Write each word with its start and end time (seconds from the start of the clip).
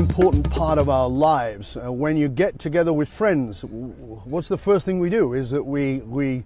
important 0.00 0.50
part 0.50 0.78
of 0.78 0.88
our 0.88 1.10
lives. 1.10 1.76
Uh, 1.76 1.92
when 1.92 2.16
you 2.16 2.26
get 2.26 2.58
together 2.58 2.90
with 2.90 3.06
friends, 3.06 3.62
what's 3.62 4.48
the 4.48 4.56
first 4.56 4.86
thing 4.86 4.98
we 4.98 5.10
do? 5.10 5.34
Is 5.34 5.50
that 5.50 5.62
we 5.62 5.98
we 5.98 6.42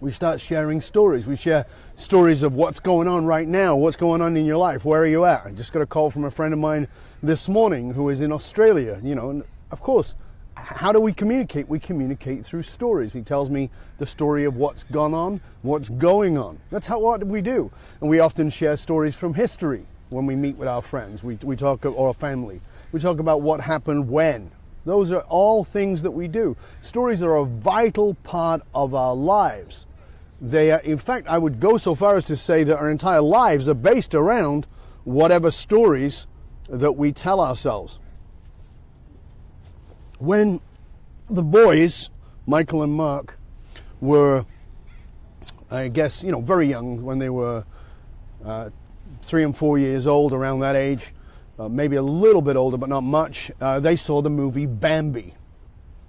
we 0.00 0.10
start 0.10 0.40
sharing 0.40 0.80
stories. 0.80 1.28
We 1.28 1.36
share 1.36 1.64
stories 1.94 2.42
of 2.42 2.54
what's 2.56 2.80
going 2.80 3.06
on 3.06 3.24
right 3.24 3.46
now, 3.46 3.76
what's 3.76 3.96
going 3.96 4.20
on 4.20 4.36
in 4.36 4.46
your 4.46 4.56
life, 4.56 4.84
where 4.84 5.00
are 5.00 5.06
you 5.06 5.26
at? 5.26 5.46
I 5.46 5.52
just 5.52 5.72
got 5.72 5.80
a 5.80 5.86
call 5.86 6.10
from 6.10 6.24
a 6.24 6.30
friend 6.30 6.52
of 6.52 6.58
mine 6.58 6.88
this 7.22 7.48
morning 7.48 7.94
who 7.94 8.08
is 8.08 8.20
in 8.20 8.32
Australia. 8.32 9.00
You 9.00 9.14
know, 9.14 9.30
and 9.30 9.44
of 9.70 9.80
course, 9.80 10.16
how 10.56 10.90
do 10.90 10.98
we 10.98 11.12
communicate? 11.12 11.68
We 11.68 11.78
communicate 11.78 12.44
through 12.44 12.64
stories. 12.64 13.12
He 13.12 13.22
tells 13.22 13.48
me 13.48 13.70
the 13.98 14.06
story 14.06 14.42
of 14.42 14.56
what's 14.56 14.82
gone 14.82 15.14
on, 15.14 15.40
what's 15.62 15.88
going 15.88 16.36
on. 16.36 16.58
That's 16.70 16.88
how 16.88 16.98
what 16.98 17.24
we 17.24 17.42
do. 17.42 17.70
And 18.00 18.10
we 18.10 18.18
often 18.18 18.50
share 18.50 18.76
stories 18.76 19.14
from 19.14 19.34
history 19.34 19.86
when 20.10 20.26
we 20.26 20.36
meet 20.36 20.56
with 20.56 20.68
our 20.68 20.82
friends. 20.82 21.24
We, 21.24 21.36
we 21.42 21.56
talk 21.56 21.86
or 21.86 22.08
our 22.08 22.14
family. 22.14 22.60
We 22.92 23.00
talk 23.00 23.18
about 23.20 23.40
what 23.40 23.60
happened 23.60 24.08
when. 24.08 24.50
Those 24.84 25.12
are 25.12 25.20
all 25.22 25.64
things 25.64 26.02
that 26.02 26.10
we 26.10 26.28
do. 26.28 26.56
Stories 26.80 27.22
are 27.22 27.36
a 27.36 27.44
vital 27.44 28.14
part 28.14 28.62
of 28.74 28.94
our 28.94 29.14
lives. 29.14 29.86
They 30.40 30.72
are, 30.72 30.80
in 30.80 30.98
fact, 30.98 31.28
I 31.28 31.38
would 31.38 31.60
go 31.60 31.76
so 31.76 31.94
far 31.94 32.16
as 32.16 32.24
to 32.24 32.36
say 32.36 32.64
that 32.64 32.76
our 32.76 32.90
entire 32.90 33.20
lives 33.20 33.68
are 33.68 33.74
based 33.74 34.14
around 34.14 34.66
whatever 35.04 35.50
stories 35.50 36.26
that 36.68 36.92
we 36.92 37.12
tell 37.12 37.40
ourselves. 37.40 37.98
When 40.18 40.60
the 41.28 41.42
boys, 41.42 42.10
Michael 42.46 42.82
and 42.82 42.92
Mark, 42.92 43.38
were, 44.00 44.46
I 45.70 45.88
guess, 45.88 46.24
you 46.24 46.32
know, 46.32 46.40
very 46.40 46.68
young, 46.68 47.02
when 47.02 47.18
they 47.18 47.30
were 47.30 47.64
uh, 48.44 48.70
three 49.22 49.44
and 49.44 49.56
four 49.56 49.78
years 49.78 50.06
old, 50.06 50.32
around 50.32 50.60
that 50.60 50.76
age, 50.76 51.12
uh, 51.58 51.68
maybe 51.68 51.96
a 51.96 52.02
little 52.02 52.42
bit 52.42 52.56
older, 52.56 52.76
but 52.76 52.88
not 52.88 53.02
much, 53.02 53.50
uh, 53.60 53.80
they 53.80 53.96
saw 53.96 54.22
the 54.22 54.30
movie 54.30 54.66
Bambi. 54.66 55.34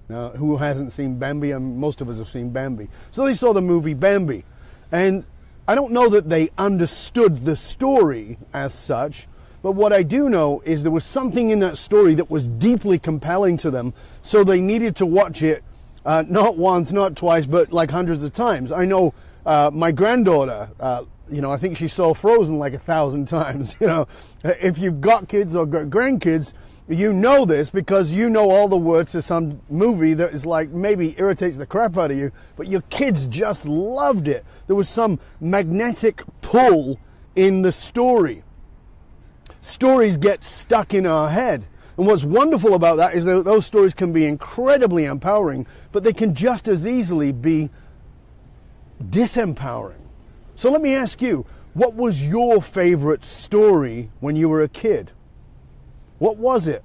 Now, 0.07 0.29
who 0.29 0.57
hasn't 0.57 0.91
seen 0.91 1.19
Bambi? 1.19 1.51
And 1.51 1.77
most 1.77 2.01
of 2.01 2.09
us 2.09 2.17
have 2.17 2.29
seen 2.29 2.49
Bambi. 2.49 2.89
So 3.11 3.25
they 3.25 3.33
saw 3.33 3.53
the 3.53 3.61
movie 3.61 3.93
Bambi. 3.93 4.43
And 4.91 5.25
I 5.67 5.75
don't 5.75 5.91
know 5.91 6.09
that 6.09 6.29
they 6.29 6.49
understood 6.57 7.45
the 7.45 7.55
story 7.55 8.37
as 8.53 8.73
such, 8.73 9.27
but 9.61 9.73
what 9.73 9.93
I 9.93 10.03
do 10.03 10.29
know 10.29 10.61
is 10.65 10.83
there 10.83 10.91
was 10.91 11.05
something 11.05 11.49
in 11.49 11.59
that 11.59 11.77
story 11.77 12.13
that 12.15 12.29
was 12.29 12.47
deeply 12.47 12.97
compelling 12.99 13.57
to 13.57 13.71
them, 13.71 13.93
so 14.21 14.43
they 14.43 14.59
needed 14.59 14.95
to 14.97 15.05
watch 15.05 15.41
it 15.41 15.63
uh, 16.05 16.23
not 16.27 16.57
once, 16.57 16.91
not 16.91 17.15
twice, 17.15 17.45
but 17.45 17.71
like 17.71 17.91
hundreds 17.91 18.23
of 18.23 18.33
times. 18.33 18.71
I 18.71 18.85
know 18.85 19.13
uh, 19.45 19.69
my 19.71 19.91
granddaughter 19.91 20.69
uh, 20.79 21.03
you 21.31 21.41
know, 21.41 21.51
I 21.51 21.57
think 21.57 21.77
she 21.77 21.87
saw 21.87 22.13
Frozen 22.13 22.59
like 22.59 22.73
a 22.73 22.79
thousand 22.79 23.25
times. 23.27 23.75
You 23.79 23.87
know, 23.87 24.07
if 24.43 24.77
you've 24.77 25.01
got 25.01 25.27
kids 25.27 25.55
or 25.55 25.65
grandkids, 25.65 26.53
you 26.87 27.13
know 27.13 27.45
this 27.45 27.69
because 27.69 28.11
you 28.11 28.29
know 28.29 28.49
all 28.49 28.67
the 28.67 28.77
words 28.77 29.13
to 29.13 29.21
some 29.21 29.61
movie 29.69 30.13
that 30.15 30.33
is 30.33 30.45
like 30.45 30.69
maybe 30.71 31.15
irritates 31.17 31.57
the 31.57 31.65
crap 31.65 31.97
out 31.97 32.11
of 32.11 32.17
you, 32.17 32.31
but 32.55 32.67
your 32.67 32.81
kids 32.89 33.27
just 33.27 33.65
loved 33.65 34.27
it. 34.27 34.45
There 34.67 34.75
was 34.75 34.89
some 34.89 35.19
magnetic 35.39 36.23
pull 36.41 36.99
in 37.35 37.61
the 37.61 37.71
story. 37.71 38.43
Stories 39.61 40.17
get 40.17 40.43
stuck 40.43 40.93
in 40.93 41.05
our 41.05 41.29
head. 41.29 41.65
And 41.97 42.07
what's 42.07 42.23
wonderful 42.23 42.73
about 42.73 42.97
that 42.97 43.13
is 43.13 43.25
that 43.25 43.45
those 43.45 43.65
stories 43.65 43.93
can 43.93 44.11
be 44.11 44.25
incredibly 44.25 45.05
empowering, 45.05 45.67
but 45.91 46.03
they 46.03 46.13
can 46.13 46.33
just 46.33 46.67
as 46.67 46.87
easily 46.87 47.31
be 47.31 47.69
disempowering. 49.01 50.00
So 50.55 50.71
let 50.71 50.81
me 50.81 50.93
ask 50.93 51.21
you, 51.21 51.45
what 51.73 51.95
was 51.95 52.25
your 52.25 52.61
favorite 52.61 53.23
story 53.23 54.09
when 54.19 54.35
you 54.35 54.49
were 54.49 54.61
a 54.61 54.69
kid? 54.69 55.11
What 56.19 56.37
was 56.37 56.67
it? 56.67 56.83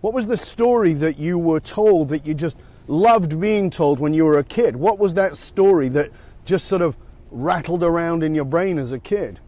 What 0.00 0.12
was 0.12 0.26
the 0.26 0.36
story 0.36 0.94
that 0.94 1.18
you 1.18 1.38
were 1.38 1.60
told 1.60 2.08
that 2.08 2.26
you 2.26 2.34
just 2.34 2.56
loved 2.88 3.40
being 3.40 3.70
told 3.70 4.00
when 4.00 4.14
you 4.14 4.24
were 4.24 4.38
a 4.38 4.44
kid? 4.44 4.74
What 4.74 4.98
was 4.98 5.14
that 5.14 5.36
story 5.36 5.88
that 5.90 6.10
just 6.44 6.66
sort 6.66 6.82
of 6.82 6.96
rattled 7.30 7.84
around 7.84 8.24
in 8.24 8.34
your 8.34 8.44
brain 8.44 8.78
as 8.78 8.90
a 8.90 8.98
kid? 8.98 9.38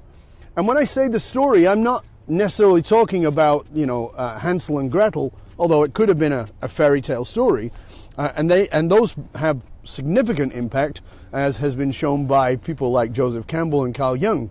And 0.57 0.69
when 0.69 0.77
I 0.77 0.85
say 0.85 1.09
the 1.09 1.19
story, 1.19 1.67
I'm 1.67 1.83
not 1.83 2.05
necessarily 2.29 2.83
talking 2.83 3.27
about, 3.27 3.67
you 3.75 3.85
know, 3.85 4.09
uh, 4.11 4.39
Hansel 4.39 4.79
and 4.79 4.91
Gretel, 4.91 5.37
although 5.59 5.83
it 5.83 5.93
could 5.93 6.09
have 6.09 6.19
been 6.19 6.33
a, 6.33 6.47
a 6.63 6.69
fairy 6.69 7.01
tale 7.01 7.25
story. 7.25 7.73
Uh, 8.17 8.33
and 8.37 8.49
they 8.49 8.69
and 8.69 8.91
those 8.91 9.17
have 9.35 9.61
significant 9.85 10.53
impact, 10.53 11.01
as 11.33 11.59
has 11.59 11.77
been 11.77 11.93
shown 11.93 12.27
by 12.27 12.57
people 12.57 12.91
like 12.91 13.13
Joseph 13.13 13.47
Campbell 13.47 13.85
and 13.85 13.95
Carl 13.95 14.17
Jung. 14.17 14.51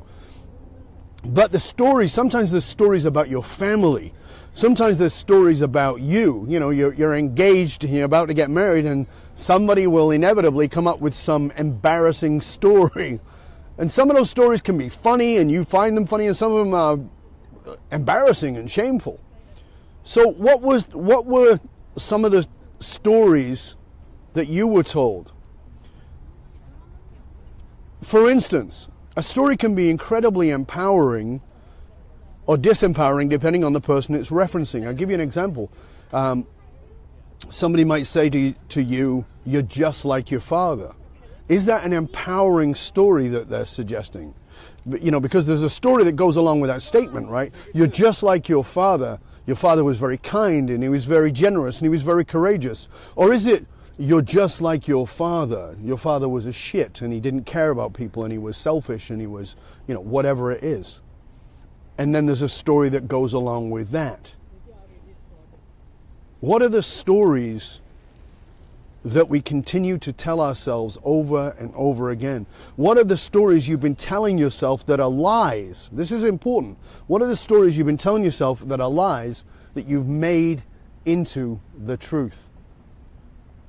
But 1.26 1.52
the 1.52 1.60
stories, 1.60 2.14
sometimes 2.14 2.52
the 2.52 2.62
stories 2.62 3.06
about 3.06 3.30
your 3.30 3.44
family. 3.44 4.14
Sometimes 4.54 5.00
there's 5.00 5.14
stories 5.14 5.62
about 5.62 6.02
you. 6.02 6.46
You 6.48 6.60
know, 6.60 6.70
you're, 6.70 6.94
you're 6.94 7.16
engaged, 7.16 7.84
you're 7.84 8.06
about 8.06 8.28
to 8.28 8.34
get 8.34 8.50
married, 8.50 8.86
and 8.86 9.08
somebody 9.36 9.88
will 9.88 10.12
inevitably 10.12 10.68
come 10.68 10.86
up 10.86 11.00
with 11.00 11.16
some 11.16 11.52
embarrassing 11.58 12.42
story. 12.42 13.20
And 13.76 13.92
some 13.92 14.12
of 14.12 14.16
those 14.16 14.30
stories 14.30 14.62
can 14.62 14.78
be 14.78 14.88
funny, 14.88 15.38
and 15.38 15.50
you 15.50 15.66
find 15.66 15.98
them 15.98 16.06
funny, 16.06 16.28
and 16.28 16.38
some 16.38 16.52
of 16.52 16.64
them 16.64 16.76
are 16.76 17.00
embarrassing 17.92 18.56
and 18.56 18.70
shameful. 18.70 19.20
So, 20.04 20.30
what 20.30 20.62
was 20.62 20.88
what 20.90 21.26
were 21.26 21.60
some 21.98 22.24
of 22.24 22.32
the 22.32 22.48
stories 22.80 23.76
that 24.34 24.48
you 24.48 24.68
were 24.68 24.84
told. 24.84 25.32
For 28.02 28.30
instance, 28.30 28.90
a 29.16 29.24
story 29.24 29.56
can 29.56 29.76
be 29.76 29.90
incredibly 29.90 30.50
empowering 30.50 31.42
or 32.46 32.58
disempowering 32.58 33.30
depending 33.30 33.64
on 33.64 33.74
the 33.74 33.82
person 33.82 34.16
it's 34.16 34.30
referencing. 34.30 34.86
I'll 34.86 34.94
give 34.94 35.10
you 35.10 35.16
an 35.16 35.22
example. 35.22 35.72
Um, 36.12 36.46
somebody 37.50 37.84
might 37.84 38.08
say 38.08 38.30
to, 38.30 38.54
to 38.70 38.84
you, 38.84 39.26
You're 39.46 39.62
just 39.62 40.06
like 40.06 40.32
your 40.32 40.40
father. 40.40 40.94
Is 41.50 41.66
that 41.66 41.84
an 41.84 41.94
empowering 41.94 42.76
story 42.76 43.28
that 43.30 43.50
they're 43.50 43.66
suggesting? 43.66 44.34
You 44.86 45.12
know, 45.12 45.20
because 45.20 45.46
there's 45.46 45.64
a 45.64 45.70
story 45.70 46.04
that 46.06 46.14
goes 46.14 46.36
along 46.36 46.62
with 46.62 46.70
that 46.70 46.82
statement, 46.82 47.30
right? 47.30 47.54
You're 47.74 47.88
just 47.88 48.24
like 48.24 48.50
your 48.50 48.64
father. 48.64 49.20
Your 49.46 49.56
father 49.58 49.84
was 49.84 50.00
very 50.00 50.18
kind 50.18 50.70
and 50.70 50.82
he 50.82 50.90
was 50.90 51.06
very 51.06 51.32
generous 51.32 51.80
and 51.80 51.86
he 51.86 51.90
was 51.90 52.02
very 52.02 52.24
courageous. 52.24 52.88
Or 53.16 53.34
is 53.34 53.46
it 53.46 53.66
you're 53.98 54.22
just 54.22 54.62
like 54.62 54.88
your 54.88 55.06
father. 55.06 55.76
Your 55.82 55.98
father 55.98 56.28
was 56.28 56.46
a 56.46 56.52
shit 56.52 57.02
and 57.02 57.14
he 57.14 57.20
didn't 57.20 57.44
care 57.44 57.70
about 57.70 57.94
people 57.94 58.24
and 58.24 58.32
he 58.32 58.40
was 58.40 58.58
selfish 58.58 59.10
and 59.10 59.22
he 59.22 59.28
was, 59.28 59.56
you 59.88 59.94
know, 59.94 60.02
whatever 60.02 60.52
it 60.52 60.64
is. 60.64 61.00
And 61.98 62.14
then 62.14 62.26
there's 62.26 62.42
a 62.42 62.50
story 62.50 62.90
that 62.90 63.08
goes 63.08 63.34
along 63.34 63.70
with 63.70 63.92
that. 63.92 64.34
What 66.40 66.62
are 66.62 66.70
the 66.70 66.84
stories 66.84 67.80
that 69.06 69.30
we 69.30 69.42
continue 69.42 69.98
to 70.00 70.12
tell 70.12 70.42
ourselves 70.42 70.98
over 71.04 71.56
and 71.60 71.74
over 71.76 72.10
again? 72.10 72.46
What 72.76 72.98
are 72.98 73.04
the 73.04 73.18
stories 73.18 73.68
you've 73.68 73.82
been 73.82 73.96
telling 73.96 74.38
yourself 74.38 74.86
that 74.88 75.00
are 75.00 75.10
lies? 75.10 75.90
This 75.94 76.12
is 76.12 76.24
important. 76.24 76.78
What 77.08 77.22
are 77.22 77.28
the 77.28 77.38
stories 77.38 77.78
you've 77.78 77.88
been 77.88 77.98
telling 77.98 78.24
yourself 78.24 78.68
that 78.68 78.82
are 78.82 78.90
lies 78.90 79.46
that 79.76 79.88
you've 79.88 80.08
made 80.08 80.64
into 81.06 81.60
the 81.78 81.96
truth? 81.96 82.50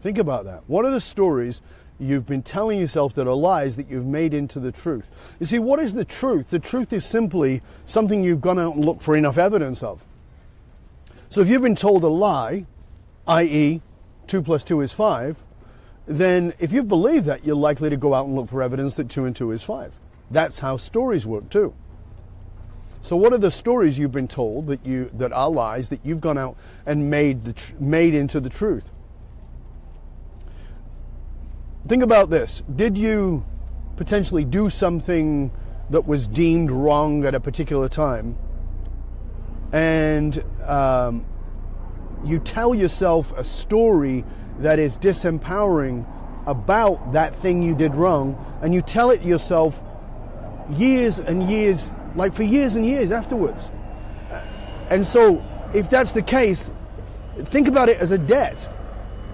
Think 0.05 0.19
about 0.19 0.45
that. 0.45 0.65
What 0.67 0.85
are 0.85 0.91
the 0.91 1.01
stories 1.01 1.63
you've 1.99 2.27
been 2.27 2.43
telling 2.43 2.79
yourself 2.79 3.15
that 3.15 3.27
are 3.27 3.35
lies 3.35 3.77
that 3.77 3.89
you've 3.89 4.05
made 4.05 4.35
into 4.35 4.61
the 4.61 4.71
truth? 4.71 5.11
You 5.41 5.47
see, 5.47 5.59
what 5.59 5.81
is 5.81 5.95
the 5.95 6.05
truth? 6.05 6.51
The 6.51 6.59
truth 6.59 6.93
is 6.93 7.07
simply 7.07 7.63
something 7.87 8.23
you've 8.23 8.43
gone 8.43 8.59
out 8.59 8.75
and 8.75 8.85
looked 8.85 9.01
for 9.01 9.17
enough 9.17 9.39
evidence 9.39 9.83
of. 9.83 10.05
So 11.31 11.41
if 11.41 11.49
you've 11.49 11.63
been 11.63 11.75
told 11.75 12.05
a 12.05 12.09
lie, 12.09 12.67
i.e., 13.27 13.81
2 14.27 14.43
plus 14.43 14.63
2 14.63 14.83
is 14.83 14.93
5, 14.93 15.43
then 16.05 16.53
if 16.59 16.71
you 16.71 16.83
believe 16.83 17.25
that, 17.25 17.47
you're 17.47 17.57
likely 17.57 17.89
to 17.89 17.97
go 17.97 18.13
out 18.13 18.27
and 18.27 18.37
look 18.37 18.51
for 18.51 18.63
evidence 18.63 18.97
that 18.97 19.09
2 19.09 19.25
and 19.25 19.35
2 19.35 19.53
is 19.53 19.63
5. 19.63 19.91
That's 20.31 20.59
how 20.59 20.77
stories 20.77 21.25
work 21.25 21.49
too. 21.49 21.73
So 23.01 23.17
what 23.17 23.33
are 23.33 23.39
the 23.39 23.51
stories 23.51 23.99
you've 23.99 24.13
been 24.13 24.29
told 24.29 24.67
that 24.67 24.85
you 24.85 25.11
that 25.15 25.33
are 25.33 25.49
lies 25.49 25.89
that 25.89 26.01
you've 26.05 26.21
gone 26.21 26.37
out 26.37 26.59
and 26.85 27.09
made 27.09 27.47
the 27.47 27.55
made 27.81 28.15
into 28.15 28.39
the 28.39 28.51
truth? 28.51 28.91
Think 31.87 32.03
about 32.03 32.31
this. 32.31 32.63
Did 32.75 32.97
you 32.97 33.45
potentially 33.97 34.45
do 34.45 34.71
something 34.71 35.53
that 35.91 36.07
was 36.07 36.27
deemed 36.27 36.71
wrong 36.71 37.27
at 37.27 37.35
a 37.35 37.41
particular 37.41 37.91
time? 37.91 38.39
And 39.71 40.43
um, 40.65 41.27
you 42.25 42.39
tell 42.39 42.75
yourself 42.75 43.33
a 43.37 43.45
story 43.45 44.25
that 44.61 44.79
is 44.79 44.97
disempowering 44.97 46.07
about 46.47 47.13
that 47.13 47.37
thing 47.37 47.63
you 47.63 47.75
did 47.75 47.95
wrong, 47.95 48.43
and 48.63 48.73
you 48.73 48.81
tell 48.81 49.11
it 49.11 49.23
yourself 49.23 49.83
years 50.71 51.19
and 51.19 51.51
years, 51.51 51.91
like 52.15 52.33
for 52.33 52.45
years 52.45 52.77
and 52.77 52.87
years 52.87 53.11
afterwards. 53.11 53.71
And 54.89 55.07
so, 55.07 55.45
if 55.75 55.91
that's 55.91 56.13
the 56.13 56.23
case, 56.23 56.73
think 57.45 57.69
about 57.69 57.91
it 57.91 57.99
as 57.99 58.11
a 58.11 58.19
debt. 58.19 58.71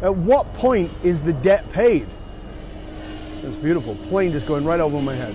At 0.03 0.17
what 0.17 0.53
point 0.55 0.91
is 1.05 1.21
the 1.21 1.33
debt 1.33 1.69
paid? 1.71 2.09
It's 3.43 3.57
beautiful. 3.57 3.97
Plane 4.11 4.33
just 4.33 4.47
going 4.47 4.67
right 4.67 4.81
over 4.81 5.01
my 5.01 5.15
head. 5.15 5.35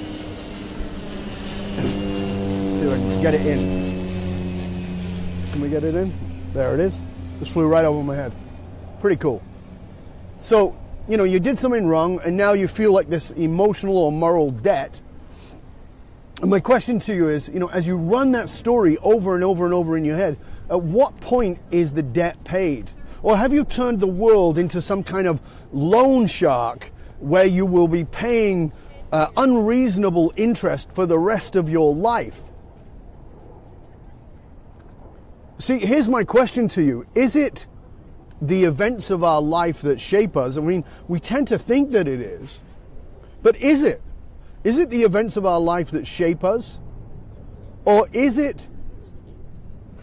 See 1.80 2.86
if 2.86 2.94
I 2.94 2.98
can 2.98 3.22
get 3.22 3.34
it 3.34 3.46
in. 3.46 3.86
Can 5.52 5.62
we 5.62 5.70
get 5.70 5.84
it 5.84 5.96
in? 5.96 6.14
There 6.54 6.76
it 6.76 6.80
is. 6.80 7.02
Just 7.40 7.52
flew 7.52 7.66
right 7.66 7.84
over 7.84 8.04
my 8.04 8.16
head. 8.16 8.32
Pretty 9.00 9.16
cool. 9.16 9.42
So, 10.40 10.78
you 11.10 11.18
know, 11.18 11.24
you 11.24 11.40
did 11.40 11.58
something 11.58 11.88
wrong 11.88 12.20
and 12.24 12.38
now 12.38 12.54
you 12.54 12.68
feel 12.68 12.94
like 12.94 13.10
this 13.10 13.32
emotional 13.32 13.98
or 13.98 14.12
moral 14.12 14.52
debt. 14.52 15.02
And 16.42 16.52
my 16.52 16.60
question 16.60 17.00
to 17.00 17.14
you 17.16 17.30
is, 17.30 17.50
you 17.50 17.60
know, 17.60 17.70
as 17.70 17.88
you 17.88 17.96
run 17.96 18.34
that 18.34 18.50
story 18.50 18.98
over 19.00 19.34
and 19.34 19.44
over 19.44 19.66
and 19.66 19.74
over 19.74 19.98
in 19.98 20.06
your 20.06 20.16
head, 20.16 20.38
at 20.70 20.80
what 20.80 21.20
point 21.22 21.58
is 21.72 21.92
the 21.92 22.04
debt 22.04 22.44
paid? 22.44 22.92
Or 23.24 23.36
have 23.36 23.52
you 23.52 23.66
turned 23.66 24.00
the 24.00 24.08
world 24.08 24.60
into 24.60 24.80
some 24.80 25.02
kind 25.04 25.28
of 25.28 25.42
loan 25.74 26.28
shark 26.28 26.92
where 27.26 27.46
you 27.46 27.66
will 27.66 27.88
be 27.88 28.06
paying 28.06 28.72
uh, 29.12 29.28
unreasonable 29.36 30.32
interest 30.36 30.92
for 30.92 31.06
the 31.06 31.18
rest 31.18 31.56
of 31.56 31.70
your 31.70 31.94
life? 31.94 32.42
See, 35.58 35.80
here's 35.80 36.08
my 36.08 36.24
question 36.24 36.68
to 36.70 36.84
you. 36.84 37.06
Is 37.16 37.36
it 37.36 37.66
the 38.42 38.66
events 38.66 39.10
of 39.10 39.24
our 39.24 39.42
life 39.42 39.82
that 39.82 40.00
shape 40.00 40.38
us? 40.38 40.58
I 40.58 40.62
mean, 40.62 40.84
we 41.08 41.20
tend 41.20 41.48
to 41.48 41.58
think 41.58 41.92
that 41.92 42.08
it 42.08 42.20
is. 42.20 42.60
But 43.42 43.56
is 43.58 43.82
it? 43.82 44.02
Is 44.64 44.78
it 44.78 44.90
the 44.90 45.04
events 45.04 45.38
of 45.38 45.46
our 45.46 45.60
life 45.60 45.92
that 45.92 46.06
shape 46.06 46.44
us? 46.44 46.80
Or 47.86 48.08
is 48.12 48.38
it 48.38 48.68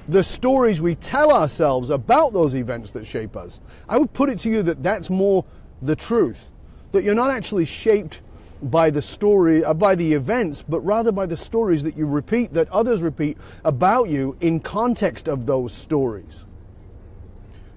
the 0.08 0.24
stories 0.24 0.80
we 0.80 0.96
tell 0.96 1.32
ourselves 1.32 1.90
about 1.90 2.32
those 2.32 2.54
events 2.54 2.90
that 2.92 3.06
shape 3.06 3.36
us? 3.36 3.60
I 3.88 3.98
would 3.98 4.12
put 4.12 4.30
it 4.30 4.40
to 4.40 4.50
you 4.50 4.62
that 4.64 4.82
that's 4.82 5.10
more 5.10 5.44
the 5.82 5.94
truth. 5.94 6.50
That 6.92 7.04
you're 7.04 7.14
not 7.14 7.30
actually 7.30 7.64
shaped 7.64 8.20
by 8.62 8.90
the 8.90 9.02
story, 9.02 9.64
uh, 9.64 9.74
by 9.74 9.94
the 9.94 10.12
events, 10.12 10.62
but 10.62 10.80
rather 10.80 11.10
by 11.10 11.26
the 11.26 11.36
stories 11.36 11.82
that 11.82 11.96
you 11.96 12.06
repeat, 12.06 12.52
that 12.52 12.70
others 12.70 13.02
repeat 13.02 13.36
about 13.64 14.08
you 14.08 14.36
in 14.40 14.60
context 14.60 15.28
of 15.28 15.46
those 15.46 15.72
stories. 15.72 16.44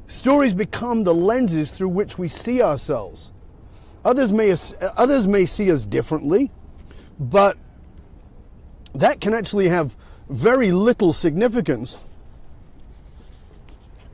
Stories 0.08 0.54
become 0.54 1.04
the 1.04 1.16
lenses 1.16 1.72
through 1.72 1.90
which 1.90 2.18
we 2.18 2.28
see 2.28 2.62
ourselves. 2.62 3.32
Others 4.04 4.32
may, 4.32 4.56
others 4.96 5.28
may 5.28 5.48
see 5.48 5.72
us 5.72 5.84
differently, 5.84 6.52
but 7.20 7.58
that 8.94 9.20
can 9.20 9.34
actually 9.34 9.70
have 9.70 9.96
very 10.30 10.72
little 10.72 11.12
significance 11.12 11.98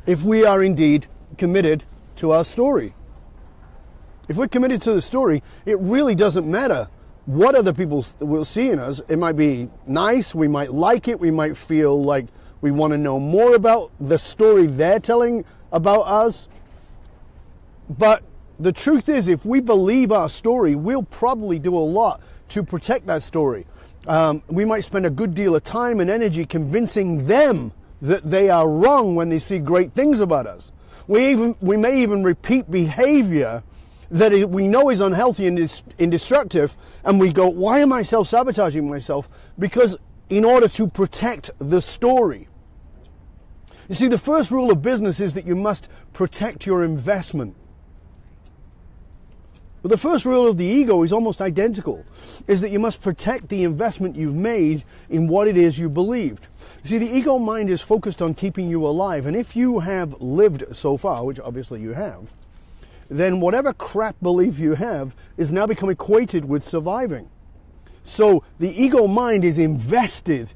if 0.05 0.23
we 0.23 0.45
are 0.45 0.63
indeed 0.63 1.07
committed 1.37 1.83
to 2.15 2.31
our 2.31 2.45
story. 2.45 2.93
If 4.31 4.37
we're 4.37 4.47
committed 4.47 4.81
to 4.83 4.93
the 4.93 5.01
story, 5.01 5.43
it 5.65 5.77
really 5.79 6.15
doesn't 6.15 6.49
matter 6.49 6.87
what 7.25 7.53
other 7.53 7.73
people 7.73 8.05
will 8.21 8.45
see 8.45 8.69
in 8.69 8.79
us. 8.79 9.01
It 9.09 9.19
might 9.19 9.35
be 9.35 9.67
nice, 9.85 10.33
we 10.33 10.47
might 10.47 10.71
like 10.71 11.09
it, 11.09 11.19
we 11.19 11.31
might 11.31 11.57
feel 11.57 12.01
like 12.01 12.27
we 12.61 12.71
want 12.71 12.93
to 12.93 12.97
know 12.97 13.19
more 13.19 13.55
about 13.55 13.91
the 13.99 14.17
story 14.17 14.67
they're 14.67 15.01
telling 15.01 15.43
about 15.73 16.03
us. 16.03 16.47
But 17.89 18.23
the 18.57 18.71
truth 18.71 19.09
is, 19.09 19.27
if 19.27 19.45
we 19.45 19.59
believe 19.59 20.13
our 20.13 20.29
story, 20.29 20.75
we'll 20.75 21.03
probably 21.03 21.59
do 21.59 21.77
a 21.77 21.83
lot 21.83 22.21
to 22.49 22.63
protect 22.63 23.07
that 23.07 23.23
story. 23.23 23.67
Um, 24.07 24.43
we 24.47 24.63
might 24.63 24.85
spend 24.85 25.05
a 25.05 25.09
good 25.09 25.35
deal 25.35 25.57
of 25.57 25.65
time 25.65 25.99
and 25.99 26.09
energy 26.09 26.45
convincing 26.45 27.25
them 27.25 27.73
that 28.01 28.23
they 28.23 28.49
are 28.49 28.69
wrong 28.69 29.13
when 29.13 29.27
they 29.27 29.39
see 29.39 29.59
great 29.59 29.91
things 29.91 30.21
about 30.21 30.47
us. 30.47 30.71
We 31.05 31.27
even 31.31 31.57
we 31.59 31.75
may 31.75 32.01
even 32.01 32.23
repeat 32.23 32.71
behavior 32.71 33.63
that 34.11 34.49
we 34.49 34.67
know 34.67 34.89
is 34.89 35.01
unhealthy 35.01 35.47
and 35.47 35.57
is 35.57 35.81
destructive, 35.97 36.75
and 37.03 37.19
we 37.19 37.31
go, 37.31 37.47
why 37.47 37.79
am 37.79 37.93
I 37.93 38.03
self 38.03 38.27
sabotaging 38.27 38.87
myself? 38.87 39.29
Because 39.57 39.95
in 40.29 40.45
order 40.45 40.67
to 40.67 40.87
protect 40.87 41.51
the 41.59 41.81
story. 41.81 42.47
You 43.89 43.95
see, 43.95 44.07
the 44.07 44.17
first 44.17 44.51
rule 44.51 44.71
of 44.71 44.81
business 44.81 45.19
is 45.19 45.33
that 45.33 45.45
you 45.45 45.55
must 45.55 45.89
protect 46.13 46.65
your 46.65 46.83
investment. 46.83 47.55
But 49.81 49.89
the 49.89 49.97
first 49.97 50.25
rule 50.25 50.47
of 50.47 50.57
the 50.57 50.65
ego 50.65 51.03
is 51.03 51.11
almost 51.11 51.41
identical, 51.41 52.05
is 52.47 52.61
that 52.61 52.69
you 52.69 52.79
must 52.79 53.01
protect 53.01 53.49
the 53.49 53.63
investment 53.63 54.15
you've 54.15 54.35
made 54.35 54.83
in 55.09 55.27
what 55.27 55.47
it 55.47 55.57
is 55.57 55.79
you 55.79 55.89
believed. 55.89 56.47
See, 56.83 56.97
the 56.97 57.09
ego 57.09 57.37
mind 57.39 57.69
is 57.69 57.81
focused 57.81 58.21
on 58.21 58.33
keeping 58.33 58.69
you 58.69 58.85
alive, 58.85 59.25
and 59.25 59.35
if 59.35 59.55
you 59.55 59.79
have 59.79 60.21
lived 60.21 60.75
so 60.75 60.97
far, 60.97 61.25
which 61.25 61.39
obviously 61.39 61.81
you 61.81 61.93
have, 61.93 62.31
then 63.19 63.41
whatever 63.41 63.73
crap 63.73 64.15
belief 64.21 64.57
you 64.57 64.75
have 64.75 65.13
is 65.35 65.51
now 65.51 65.67
become 65.67 65.89
equated 65.89 66.45
with 66.45 66.63
surviving. 66.63 67.29
So 68.03 68.43
the 68.57 68.69
ego 68.69 69.05
mind 69.05 69.43
is 69.43 69.59
invested 69.59 70.53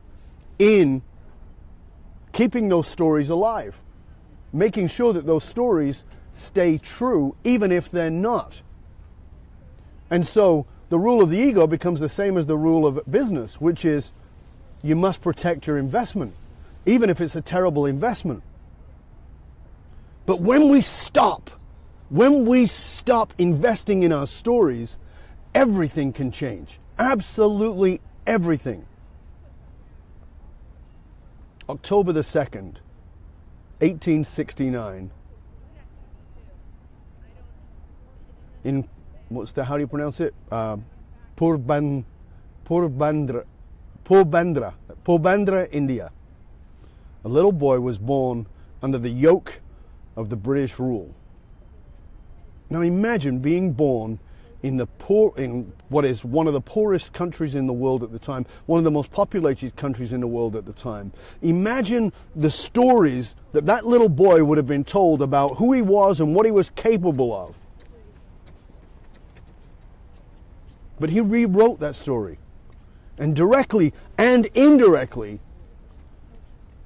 in 0.58 1.02
keeping 2.32 2.70
those 2.70 2.88
stories 2.88 3.30
alive, 3.30 3.82
making 4.54 4.88
sure 4.88 5.12
that 5.12 5.26
those 5.26 5.44
stories 5.44 6.06
stay 6.34 6.78
true, 6.78 7.36
even 7.44 7.74
if 7.74 7.92
they're 7.92 8.10
not. 8.10 8.62
And 10.10 10.26
so 10.26 10.66
the 10.88 10.98
rule 10.98 11.22
of 11.22 11.30
the 11.30 11.38
ego 11.38 11.68
becomes 11.68 12.00
the 12.00 12.08
same 12.08 12.38
as 12.38 12.46
the 12.46 12.58
rule 12.58 12.88
of 12.88 13.02
business, 13.12 13.60
which 13.60 13.84
is 13.84 14.14
you 14.82 14.96
must 14.96 15.22
protect 15.22 15.68
your 15.68 15.78
investment, 15.78 16.34
even 16.86 17.10
if 17.10 17.20
it's 17.20 17.36
a 17.36 17.42
terrible 17.42 17.86
investment. 17.86 18.44
But 20.26 20.40
when 20.40 20.70
we 20.70 20.80
stop 20.80 21.52
when 22.10 22.46
we 22.46 22.68
stop 22.68 23.34
investing 23.38 24.04
in 24.04 24.12
our 24.12 24.28
stories, 24.28 24.98
everything 25.54 26.14
can 26.14 26.32
change. 26.32 26.80
Absolutely 27.00 28.02
everything. 28.28 28.86
October 31.68 32.14
the 32.14 32.22
2nd, 32.22 32.78
1869. 33.80 35.12
In, 38.64 38.88
what's 39.30 39.52
the, 39.52 39.64
how 39.64 39.76
do 39.76 39.82
you 39.82 39.88
pronounce 39.88 40.20
it? 40.20 40.34
Uh, 40.52 40.78
Purban, 41.36 42.06
Purbandra, 42.66 43.46
Porbandra, 44.04 44.74
Porbandra, 45.04 45.68
India. 45.72 46.12
A 47.24 47.28
little 47.28 47.52
boy 47.52 47.80
was 47.80 47.98
born 47.98 48.46
under 48.84 49.00
the 49.00 49.10
yoke 49.10 49.62
of 50.16 50.30
the 50.30 50.36
British 50.36 50.78
rule. 50.78 51.14
Now 52.70 52.82
imagine 52.82 53.40
being 53.40 53.74
born 53.74 54.20
in 54.64 54.78
the 54.78 54.88
poor 54.88 55.32
in 55.38 55.72
what 55.90 56.06
is 56.06 56.26
one 56.26 56.48
of 56.48 56.54
the 56.54 56.62
poorest 56.62 57.14
countries 57.14 57.54
in 57.54 57.68
the 57.68 57.74
world 57.74 58.02
at 58.02 58.12
the 58.12 58.18
time, 58.18 58.48
one 58.66 58.80
of 58.80 58.84
the 58.84 58.90
most 58.92 59.12
populated 59.12 59.76
countries 59.76 60.12
in 60.12 60.22
the 60.22 60.28
world 60.28 60.56
at 60.56 60.66
the 60.66 60.74
time. 60.74 61.12
Imagine 61.44 62.12
the 62.36 62.50
stories 62.50 63.36
that 63.52 63.68
that 63.68 63.86
little 63.86 64.10
boy 64.10 64.44
would 64.44 64.58
have 64.58 64.66
been 64.66 64.84
told 64.84 65.22
about 65.22 65.58
who 65.58 65.72
he 65.72 65.84
was 65.84 66.20
and 66.20 66.34
what 66.34 66.48
he 66.48 66.52
was 66.52 66.72
capable 66.72 67.32
of. 67.32 67.56
But 71.00 71.12
he 71.12 71.22
rewrote 71.22 71.80
that 71.82 71.96
story. 71.96 72.40
And 73.20 73.36
directly 73.36 73.94
and 74.18 74.48
indirectly, 74.56 75.40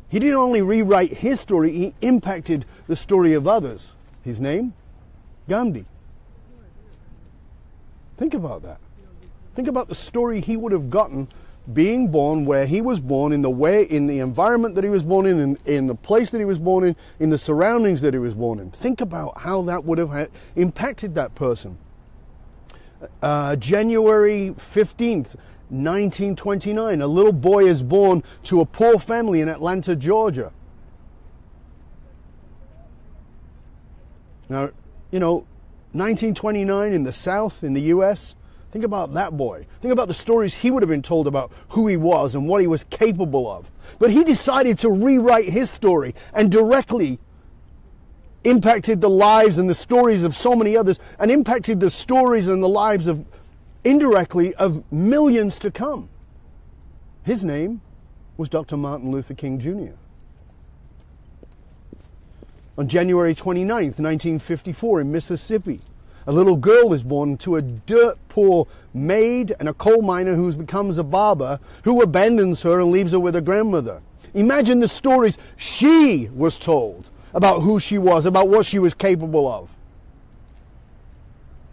he 0.10 0.20
didn't 0.20 0.36
only 0.36 0.62
rewrite 0.62 1.14
his 1.14 1.40
story, 1.40 1.72
he 1.72 1.94
impacted 2.02 2.66
the 2.88 2.96
story 2.96 3.34
of 3.34 3.48
others. 3.48 3.94
His 4.24 4.42
name? 4.42 4.74
Gandhi. 5.50 5.86
Think 8.18 8.34
about 8.34 8.62
that. 8.64 8.80
Think 9.56 9.68
about 9.68 9.90
the 9.90 9.96
story 9.96 10.40
he 10.40 10.56
would 10.56 10.72
have 10.72 10.90
gotten 10.90 11.28
being 11.74 12.08
born 12.10 12.46
where 12.46 12.66
he 12.66 12.82
was 12.82 13.00
born, 13.00 13.34
in 13.34 13.42
the 13.42 13.50
way, 13.50 13.84
in 13.84 14.08
the 14.08 14.20
environment 14.20 14.76
that 14.76 14.84
he 14.84 14.90
was 14.90 15.04
born 15.04 15.26
in, 15.26 15.40
in, 15.40 15.58
in 15.66 15.88
the 15.88 15.96
place 15.96 16.32
that 16.32 16.40
he 16.40 16.46
was 16.46 16.60
born 16.60 16.84
in, 16.84 16.96
in 17.20 17.30
the 17.30 17.38
surroundings 17.38 18.02
that 18.02 18.14
he 18.14 18.20
was 18.20 18.36
born 18.36 18.60
in. 18.60 18.72
Think 18.72 19.02
about 19.02 19.40
how 19.40 19.62
that 19.64 19.84
would 19.86 19.98
have 19.98 20.10
had, 20.10 20.32
impacted 20.56 21.16
that 21.16 21.36
person. 21.36 21.78
Uh, 23.22 23.56
January 23.56 24.54
15th, 24.58 25.36
1929, 25.70 27.02
a 27.02 27.08
little 27.08 27.32
boy 27.32 27.66
is 27.66 27.82
born 27.82 28.24
to 28.44 28.62
a 28.62 28.66
poor 28.66 28.98
family 28.98 29.42
in 29.42 29.48
Atlanta, 29.48 29.96
Georgia. 29.96 30.52
Now, 34.50 34.72
you 35.12 35.20
know, 35.20 35.46
1929 35.94 36.94
in 36.94 37.04
the 37.04 37.14
South, 37.14 37.64
in 37.64 37.74
the 37.74 37.82
US. 37.82 38.36
Think 38.72 38.86
about 38.86 39.16
that 39.16 39.36
boy. 39.36 39.66
Think 39.82 39.92
about 39.92 40.08
the 40.08 40.14
stories 40.14 40.54
he 40.54 40.70
would 40.70 40.84
have 40.84 40.90
been 40.90 41.02
told 41.02 41.26
about 41.26 41.52
who 41.70 41.88
he 41.88 41.98
was 41.98 42.36
and 42.36 42.48
what 42.48 42.62
he 42.62 42.68
was 42.68 42.84
capable 42.84 43.52
of. 43.52 43.72
But 43.98 44.12
he 44.12 44.24
decided 44.24 44.78
to 44.80 44.92
rewrite 44.92 45.50
his 45.50 45.72
story 45.72 46.14
and 46.34 46.52
directly 46.52 47.20
impacted 48.44 49.02
the 49.02 49.10
lives 49.10 49.58
and 49.58 49.70
the 49.70 49.76
stories 49.76 50.24
of 50.24 50.36
so 50.36 50.56
many 50.56 50.78
others 50.78 51.00
and 51.18 51.32
impacted 51.32 51.80
the 51.80 51.90
stories 51.90 52.48
and 52.48 52.62
the 52.62 52.70
lives 52.70 53.08
of 53.08 53.26
indirectly 53.84 54.54
of 54.56 54.90
millions 54.92 55.58
to 55.60 55.72
come. 55.72 56.10
His 57.24 57.44
name 57.44 57.82
was 58.38 58.50
Dr. 58.50 58.78
Martin 58.78 59.12
Luther 59.12 59.34
King 59.34 59.60
Jr. 59.60 59.96
On 62.80 62.88
January 62.88 63.36
29th, 63.36 64.00
1954, 64.00 65.02
in 65.02 65.12
Mississippi, 65.12 65.82
a 66.26 66.32
little 66.32 66.56
girl 66.56 66.94
is 66.94 67.04
born 67.04 67.36
to 67.40 67.58
a 67.58 67.62
dirt 67.62 68.18
poor 68.30 68.68
maid 68.94 69.54
and 69.60 69.68
a 69.68 69.74
coal 69.74 70.02
miner 70.02 70.34
who 70.34 70.50
becomes 70.54 70.98
a 70.98 71.04
barber 71.04 71.60
who 71.84 72.02
abandons 72.02 72.62
her 72.62 72.80
and 72.80 72.90
leaves 72.90 73.12
her 73.12 73.20
with 73.20 73.36
her 73.36 73.42
grandmother. 73.42 74.02
Imagine 74.34 74.80
the 74.80 74.88
stories 74.88 75.38
she 75.58 76.30
was 76.34 76.58
told 76.58 77.10
about 77.34 77.64
who 77.64 77.82
she 77.82 77.98
was, 77.98 78.26
about 78.26 78.48
what 78.48 78.66
she 78.66 78.80
was 78.80 78.94
capable 78.94 79.52
of. 79.52 79.76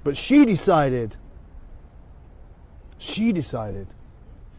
But 0.02 0.16
she 0.16 0.44
decided, 0.44 1.14
she 2.98 3.30
decided 3.30 3.86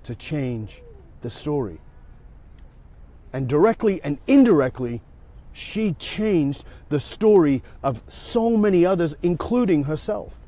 to 0.04 0.16
change 0.16 0.82
the 1.20 1.30
story. 1.30 1.82
And 3.34 3.50
directly 3.50 4.00
and 4.02 4.18
indirectly, 4.28 5.02
she 5.58 5.94
changed 5.94 6.64
the 6.90 7.00
story 7.00 7.64
of 7.82 8.02
so 8.08 8.56
many 8.56 8.86
others, 8.86 9.16
including 9.24 9.86
herself. 9.86 10.40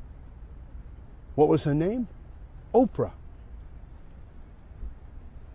What 1.34 1.48
was 1.48 1.64
her 1.64 1.74
name? 1.74 2.06
Oprah. 2.72 3.10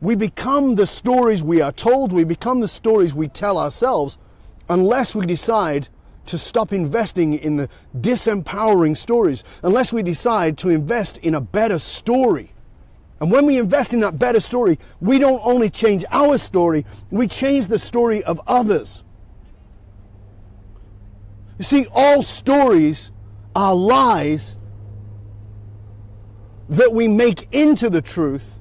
We 0.01 0.15
become 0.15 0.75
the 0.75 0.85
stories 0.85 1.41
we 1.41 1.61
are 1.61 1.71
told, 1.71 2.11
we 2.11 2.25
become 2.25 2.59
the 2.59 2.67
stories 2.67 3.15
we 3.15 3.29
tell 3.29 3.57
ourselves, 3.57 4.17
unless 4.67 5.15
we 5.15 5.25
decide 5.25 5.87
to 6.25 6.37
stop 6.37 6.73
investing 6.73 7.35
in 7.35 7.55
the 7.55 7.69
disempowering 7.97 8.97
stories, 8.97 9.45
unless 9.63 9.93
we 9.93 10.03
decide 10.03 10.57
to 10.57 10.69
invest 10.69 11.17
in 11.19 11.33
a 11.33 11.41
better 11.41 11.79
story. 11.79 12.51
And 13.21 13.31
when 13.31 13.45
we 13.45 13.57
invest 13.57 13.93
in 13.93 14.01
that 14.01 14.19
better 14.19 14.41
story, 14.41 14.79
we 14.99 15.17
don't 15.17 15.41
only 15.45 15.69
change 15.69 16.03
our 16.11 16.37
story, 16.37 16.85
we 17.09 17.29
change 17.29 17.67
the 17.67 17.79
story 17.79 18.21
of 18.21 18.41
others. 18.47 19.04
You 21.57 21.63
see, 21.63 21.87
all 21.91 22.21
stories 22.21 23.11
are 23.55 23.73
lies 23.73 24.55
that 26.69 26.91
we 26.91 27.07
make 27.07 27.47
into 27.53 27.89
the 27.89 28.01
truth 28.01 28.59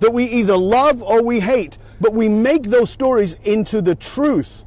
that 0.00 0.12
we 0.12 0.24
either 0.24 0.56
love 0.56 1.02
or 1.02 1.22
we 1.22 1.40
hate, 1.40 1.78
but 2.00 2.12
we 2.12 2.28
make 2.28 2.64
those 2.64 2.90
stories 2.90 3.36
into 3.44 3.80
the 3.80 3.94
truth. 3.94 4.64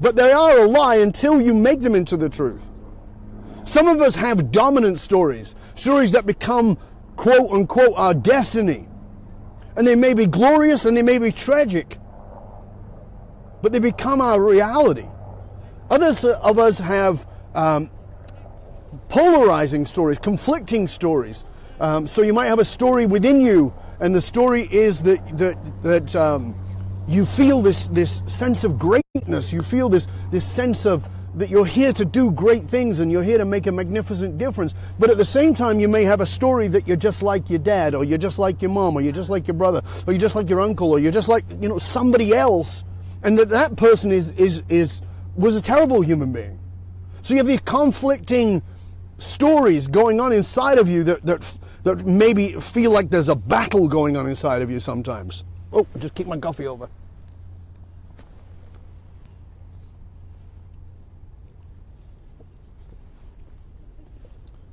But 0.00 0.16
they 0.16 0.32
are 0.32 0.60
a 0.60 0.66
lie 0.66 0.96
until 0.96 1.40
you 1.40 1.54
make 1.54 1.80
them 1.80 1.94
into 1.94 2.16
the 2.16 2.28
truth. 2.28 2.68
Some 3.64 3.86
of 3.86 4.00
us 4.00 4.16
have 4.16 4.50
dominant 4.50 4.98
stories, 4.98 5.54
stories 5.76 6.12
that 6.12 6.26
become 6.26 6.76
quote 7.16 7.50
unquote 7.50 7.92
our 7.94 8.14
destiny. 8.14 8.88
And 9.76 9.86
they 9.86 9.94
may 9.94 10.12
be 10.12 10.26
glorious 10.26 10.84
and 10.84 10.96
they 10.96 11.02
may 11.02 11.18
be 11.18 11.30
tragic, 11.30 11.98
but 13.62 13.72
they 13.72 13.78
become 13.78 14.20
our 14.20 14.42
reality. 14.42 15.06
Others 15.92 16.24
of 16.24 16.58
us 16.58 16.78
have 16.78 17.26
um, 17.54 17.90
polarizing 19.10 19.84
stories, 19.84 20.16
conflicting 20.16 20.88
stories. 20.88 21.44
Um, 21.80 22.06
so 22.06 22.22
you 22.22 22.32
might 22.32 22.46
have 22.46 22.60
a 22.60 22.64
story 22.64 23.04
within 23.04 23.42
you, 23.42 23.74
and 24.00 24.14
the 24.14 24.22
story 24.22 24.62
is 24.72 25.02
that 25.02 25.36
that 25.36 25.58
that 25.82 26.16
um, 26.16 26.54
you 27.06 27.26
feel 27.26 27.60
this 27.60 27.88
this 27.88 28.22
sense 28.26 28.64
of 28.64 28.78
greatness. 28.78 29.52
You 29.52 29.60
feel 29.60 29.90
this 29.90 30.08
this 30.30 30.50
sense 30.50 30.86
of 30.86 31.06
that 31.34 31.50
you're 31.50 31.66
here 31.66 31.92
to 31.92 32.06
do 32.06 32.30
great 32.30 32.70
things 32.70 33.00
and 33.00 33.12
you're 33.12 33.22
here 33.22 33.36
to 33.36 33.44
make 33.44 33.66
a 33.66 33.72
magnificent 33.72 34.38
difference. 34.38 34.74
But 34.98 35.10
at 35.10 35.18
the 35.18 35.26
same 35.26 35.54
time, 35.54 35.78
you 35.78 35.88
may 35.88 36.04
have 36.04 36.22
a 36.22 36.26
story 36.26 36.68
that 36.68 36.88
you're 36.88 36.96
just 36.96 37.22
like 37.22 37.50
your 37.50 37.58
dad, 37.58 37.94
or 37.94 38.02
you're 38.02 38.16
just 38.16 38.38
like 38.38 38.62
your 38.62 38.70
mom, 38.70 38.96
or 38.96 39.02
you're 39.02 39.12
just 39.12 39.28
like 39.28 39.46
your 39.46 39.56
brother, 39.56 39.82
or 40.06 40.14
you're 40.14 40.20
just 40.20 40.36
like 40.36 40.48
your 40.48 40.62
uncle, 40.62 40.90
or 40.90 40.98
you're 40.98 41.12
just 41.12 41.28
like 41.28 41.44
you 41.60 41.68
know 41.68 41.78
somebody 41.78 42.32
else, 42.32 42.82
and 43.22 43.38
that 43.38 43.50
that 43.50 43.76
person 43.76 44.10
is 44.10 44.30
is 44.32 44.62
is 44.70 45.02
was 45.36 45.56
a 45.56 45.62
terrible 45.62 46.00
human 46.00 46.32
being. 46.32 46.58
So 47.22 47.34
you 47.34 47.38
have 47.38 47.46
these 47.46 47.60
conflicting 47.60 48.62
stories 49.18 49.86
going 49.86 50.20
on 50.20 50.32
inside 50.32 50.78
of 50.78 50.88
you 50.88 51.04
that 51.04 51.24
that 51.24 51.58
that 51.84 52.06
maybe 52.06 52.52
feel 52.60 52.90
like 52.90 53.10
there's 53.10 53.28
a 53.28 53.34
battle 53.34 53.88
going 53.88 54.16
on 54.16 54.28
inside 54.28 54.62
of 54.62 54.70
you 54.70 54.80
sometimes. 54.80 55.44
Oh, 55.72 55.86
just 55.98 56.14
kick 56.14 56.26
my 56.26 56.38
coffee 56.38 56.66
over. 56.66 56.88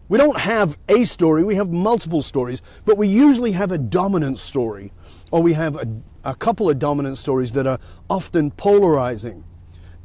We 0.08 0.18
don't 0.18 0.40
have 0.40 0.76
a 0.90 1.06
story, 1.06 1.44
we 1.44 1.54
have 1.56 1.70
multiple 1.70 2.24
stories, 2.24 2.64
but 2.84 2.98
we 2.98 3.08
usually 3.08 3.52
have 3.52 3.72
a 3.72 3.78
dominant 3.78 4.40
story, 4.40 4.92
or 5.30 5.44
we 5.44 5.54
have 5.54 5.76
a, 5.76 5.88
a, 6.24 6.34
couple 6.34 6.68
of 6.68 6.80
dominant 6.80 7.20
stories 7.20 7.52
that 7.52 7.68
are 7.68 7.78
often 8.10 8.50
polarizing. 8.50 9.44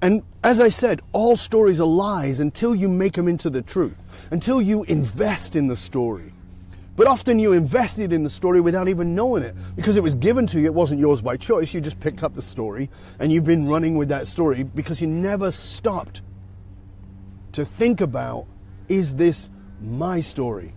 And 0.02 0.22
as 0.42 0.60
I 0.60 0.68
said, 0.68 1.00
all 1.12 1.36
stories 1.36 1.80
are 1.80 1.86
lies 1.86 2.40
until 2.40 2.74
you 2.74 2.88
make 2.88 3.14
them 3.14 3.28
into 3.28 3.48
the 3.48 3.62
truth, 3.62 4.04
until 4.30 4.60
you 4.60 4.84
invest 4.84 5.56
in 5.56 5.68
the 5.68 5.76
story. 5.76 6.32
But 6.96 7.08
often 7.08 7.38
you 7.38 7.52
invested 7.52 8.12
in 8.12 8.22
the 8.22 8.30
story 8.30 8.60
without 8.60 8.88
even 8.88 9.14
knowing 9.14 9.42
it 9.42 9.56
because 9.74 9.96
it 9.96 10.02
was 10.02 10.14
given 10.14 10.46
to 10.48 10.60
you. 10.60 10.66
It 10.66 10.74
wasn't 10.74 11.00
yours 11.00 11.20
by 11.20 11.36
choice. 11.36 11.74
You 11.74 11.80
just 11.80 11.98
picked 11.98 12.22
up 12.22 12.34
the 12.34 12.42
story 12.42 12.88
and 13.18 13.32
you've 13.32 13.44
been 13.44 13.66
running 13.66 13.96
with 13.96 14.08
that 14.10 14.28
story 14.28 14.62
because 14.62 15.00
you 15.00 15.08
never 15.08 15.50
stopped 15.50 16.22
to 17.52 17.64
think 17.64 18.00
about 18.00 18.46
is 18.88 19.16
this 19.16 19.50
my 19.80 20.20
story. 20.20 20.72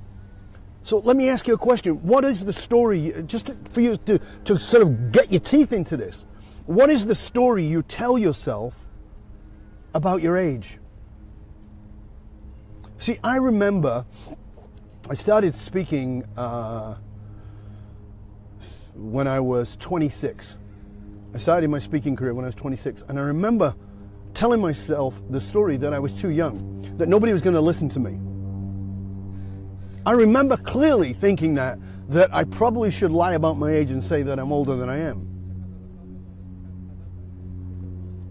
So 0.82 1.00
let 1.00 1.18
me 1.18 1.30
ask 1.30 1.48
you 1.48 1.54
a 1.54 1.58
question. 1.58 1.96
What 2.04 2.24
is 2.24 2.46
the 2.46 2.54
story, 2.54 3.14
just 3.26 3.52
for 3.72 3.82
you 3.82 3.98
to, 3.98 4.20
to 4.46 4.58
sort 4.58 4.84
of 4.84 5.12
get 5.12 5.32
your 5.32 5.42
teeth 5.42 5.74
into 5.74 5.98
this, 5.98 6.26
what 6.66 6.90
is 6.90 7.06
the 7.06 7.16
story 7.16 7.66
you 7.66 7.84
tell 7.84 8.18
yourself 8.18 8.87
about 9.98 10.22
your 10.22 10.38
age? 10.38 10.78
See, 13.00 13.18
I 13.24 13.38
remember 13.38 14.06
I 15.10 15.16
started 15.16 15.56
speaking 15.56 16.24
uh, 16.38 16.96
when 18.94 19.28
I 19.28 19.40
was 19.40 19.76
26. 19.78 20.58
I 21.34 21.38
started 21.40 21.70
my 21.70 21.80
speaking 21.80 22.16
career 22.16 22.34
when 22.34 22.46
I 22.46 22.48
was 22.48 22.56
26, 22.56 23.04
and 23.10 23.20
I 23.20 23.24
remember 23.24 23.76
telling 24.34 24.62
myself 24.62 25.20
the 25.32 25.42
story 25.42 25.78
that 25.78 25.94
I 25.94 26.00
was 26.00 26.16
too 26.22 26.30
young, 26.30 26.96
that 26.98 27.10
nobody 27.10 27.34
was 27.34 27.42
going 27.42 27.56
to 27.56 27.62
listen 27.62 27.90
to 27.90 28.00
me. 28.00 28.20
I 30.06 30.12
remember 30.12 30.58
clearly 30.58 31.14
thinking 31.14 31.56
that 31.56 31.80
that 32.10 32.34
I 32.34 32.46
probably 32.46 32.90
should 32.92 33.12
lie 33.12 33.34
about 33.34 33.58
my 33.58 33.72
age 33.72 33.92
and 33.92 34.02
say 34.02 34.24
that 34.24 34.40
I'm 34.40 34.54
older 34.54 34.78
than 34.78 34.90
I 34.90 34.98
am. 34.98 35.27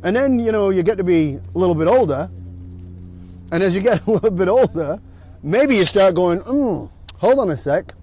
And 0.03 0.15
then, 0.15 0.39
you 0.39 0.53
know, 0.53 0.71
you 0.71 0.83
get 0.83 0.99
to 0.99 1.05
be 1.05 1.41
a 1.55 1.59
little 1.59 1.75
bit 1.75 1.89
older, 1.89 2.31
and 3.51 3.63
as 3.63 3.75
you 3.75 3.81
get 3.81 4.07
a 4.07 4.11
little 4.11 4.31
bit 4.31 4.49
older, 4.49 5.01
maybe 5.43 5.77
you 5.77 5.87
start 5.87 6.15
going, 6.15 6.41
mm, 6.41 6.91
hold 7.17 7.39
on 7.39 7.51
a 7.51 7.57
sec. 7.57 7.95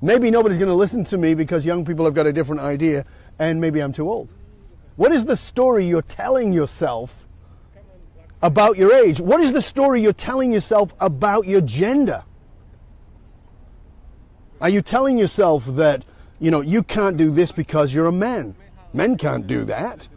Maybe 0.00 0.30
nobody's 0.30 0.58
going 0.58 0.68
to 0.68 0.74
listen 0.74 1.04
to 1.06 1.18
me 1.18 1.34
because 1.34 1.64
young 1.64 1.84
people 1.84 2.04
have 2.04 2.14
got 2.14 2.26
a 2.26 2.32
different 2.32 2.60
idea, 2.60 3.04
and 3.38 3.60
maybe 3.60 3.80
I'm 3.80 3.92
too 3.92 4.08
old. 4.08 4.28
What 4.96 5.12
is 5.12 5.24
the 5.24 5.36
story 5.36 5.86
you're 5.86 6.02
telling 6.02 6.52
yourself 6.52 7.26
about 8.42 8.76
your 8.76 8.92
age? 8.92 9.20
What 9.20 9.40
is 9.40 9.52
the 9.52 9.62
story 9.62 10.02
you're 10.02 10.12
telling 10.12 10.52
yourself 10.52 10.94
about 11.00 11.46
your 11.46 11.60
gender? 11.60 12.24
Are 14.60 14.68
you 14.68 14.82
telling 14.82 15.18
yourself 15.18 15.64
that, 15.66 16.04
you 16.40 16.50
know, 16.50 16.60
you 16.60 16.82
can't 16.82 17.16
do 17.16 17.30
this 17.30 17.52
because 17.52 17.94
you're 17.94 18.06
a 18.06 18.12
man? 18.12 18.56
Men 18.98 19.16
can't 19.16 19.46
do 19.46 19.62
that. 19.62 20.08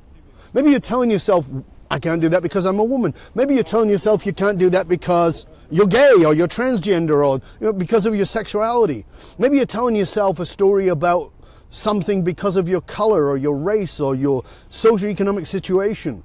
Maybe 0.55 0.71
you're 0.71 0.79
telling 0.79 1.11
yourself, 1.11 1.47
I 1.91 1.99
can't 1.99 2.19
do 2.19 2.29
that 2.29 2.41
because 2.41 2.65
I'm 2.65 2.79
a 2.79 2.83
woman. 2.83 3.13
Maybe 3.35 3.53
you're 3.53 3.63
telling 3.63 3.91
yourself 3.91 4.25
you 4.25 4.33
can't 4.33 4.57
do 4.57 4.71
that 4.71 4.87
because 4.87 5.45
you're 5.69 5.85
gay 5.85 6.25
or 6.25 6.33
you're 6.33 6.47
transgender 6.47 7.23
or 7.23 7.39
you 7.59 7.67
know, 7.67 7.73
because 7.73 8.07
of 8.07 8.15
your 8.15 8.25
sexuality. 8.25 9.05
Maybe 9.37 9.57
you're 9.57 9.67
telling 9.67 9.95
yourself 9.95 10.39
a 10.39 10.47
story 10.47 10.87
about 10.87 11.31
something 11.69 12.23
because 12.23 12.55
of 12.55 12.67
your 12.67 12.81
color 12.81 13.27
or 13.27 13.37
your 13.37 13.55
race 13.55 13.99
or 13.99 14.15
your 14.15 14.41
socioeconomic 14.71 15.45
situation. 15.45 16.23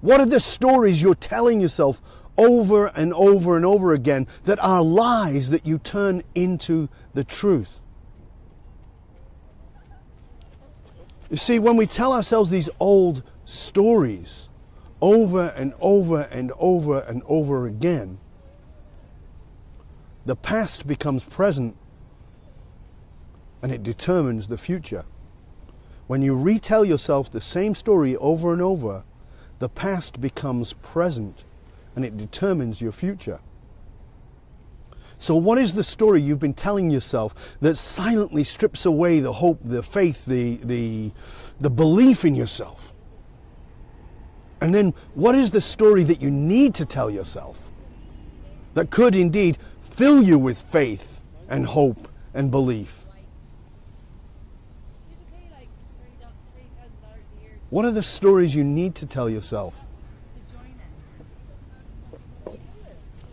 What 0.00 0.18
are 0.18 0.26
the 0.26 0.40
stories 0.40 1.00
you're 1.00 1.14
telling 1.14 1.60
yourself 1.60 2.02
over 2.36 2.88
and 2.88 3.14
over 3.14 3.56
and 3.56 3.64
over 3.64 3.92
again 3.92 4.26
that 4.42 4.58
are 4.58 4.82
lies 4.82 5.50
that 5.50 5.64
you 5.64 5.78
turn 5.78 6.24
into 6.34 6.88
the 7.14 7.22
truth? 7.22 7.80
You 11.30 11.36
see, 11.36 11.60
when 11.60 11.76
we 11.76 11.86
tell 11.86 12.12
ourselves 12.12 12.50
these 12.50 12.68
old 12.80 13.22
stories 13.44 14.48
over 15.00 15.54
and 15.56 15.72
over 15.80 16.22
and 16.22 16.52
over 16.58 17.00
and 17.00 17.22
over 17.26 17.66
again, 17.66 18.18
the 20.26 20.34
past 20.34 20.86
becomes 20.86 21.22
present 21.22 21.76
and 23.62 23.70
it 23.70 23.82
determines 23.82 24.48
the 24.48 24.58
future. 24.58 25.04
When 26.08 26.20
you 26.20 26.34
retell 26.34 26.84
yourself 26.84 27.30
the 27.30 27.40
same 27.40 27.76
story 27.76 28.16
over 28.16 28.52
and 28.52 28.60
over, 28.60 29.04
the 29.60 29.68
past 29.68 30.20
becomes 30.20 30.72
present 30.72 31.44
and 31.94 32.04
it 32.04 32.16
determines 32.16 32.80
your 32.80 32.92
future. 32.92 33.38
So, 35.20 35.36
what 35.36 35.58
is 35.58 35.74
the 35.74 35.84
story 35.84 36.22
you've 36.22 36.38
been 36.38 36.54
telling 36.54 36.90
yourself 36.90 37.34
that 37.60 37.74
silently 37.74 38.42
strips 38.42 38.86
away 38.86 39.20
the 39.20 39.34
hope, 39.34 39.58
the 39.62 39.82
faith, 39.82 40.24
the, 40.24 40.56
the, 40.64 41.12
the 41.60 41.68
belief 41.68 42.24
in 42.24 42.34
yourself? 42.34 42.94
And 44.62 44.74
then, 44.74 44.94
what 45.14 45.34
is 45.34 45.50
the 45.50 45.60
story 45.60 46.04
that 46.04 46.22
you 46.22 46.30
need 46.30 46.74
to 46.76 46.86
tell 46.86 47.10
yourself 47.10 47.70
that 48.72 48.88
could 48.88 49.14
indeed 49.14 49.58
fill 49.82 50.22
you 50.22 50.38
with 50.38 50.58
faith 50.62 51.20
and 51.50 51.66
hope 51.66 52.08
and 52.32 52.50
belief? 52.50 53.04
What 57.68 57.84
are 57.84 57.90
the 57.90 58.02
stories 58.02 58.54
you 58.54 58.64
need 58.64 58.94
to 58.96 59.06
tell 59.06 59.28
yourself? 59.28 59.78
You 62.46 62.56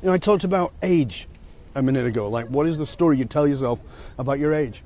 know, 0.04 0.12
I 0.12 0.18
talked 0.18 0.44
about 0.44 0.74
age 0.84 1.30
a 1.78 1.82
minute 1.82 2.06
ago. 2.06 2.28
Like, 2.28 2.48
what 2.48 2.68
is 2.68 2.78
the 2.78 2.86
story 2.86 3.18
you 3.18 3.26
tell 3.26 3.48
yourself 3.48 3.80
about 4.18 4.40
your 4.40 4.54
age? 4.54 4.84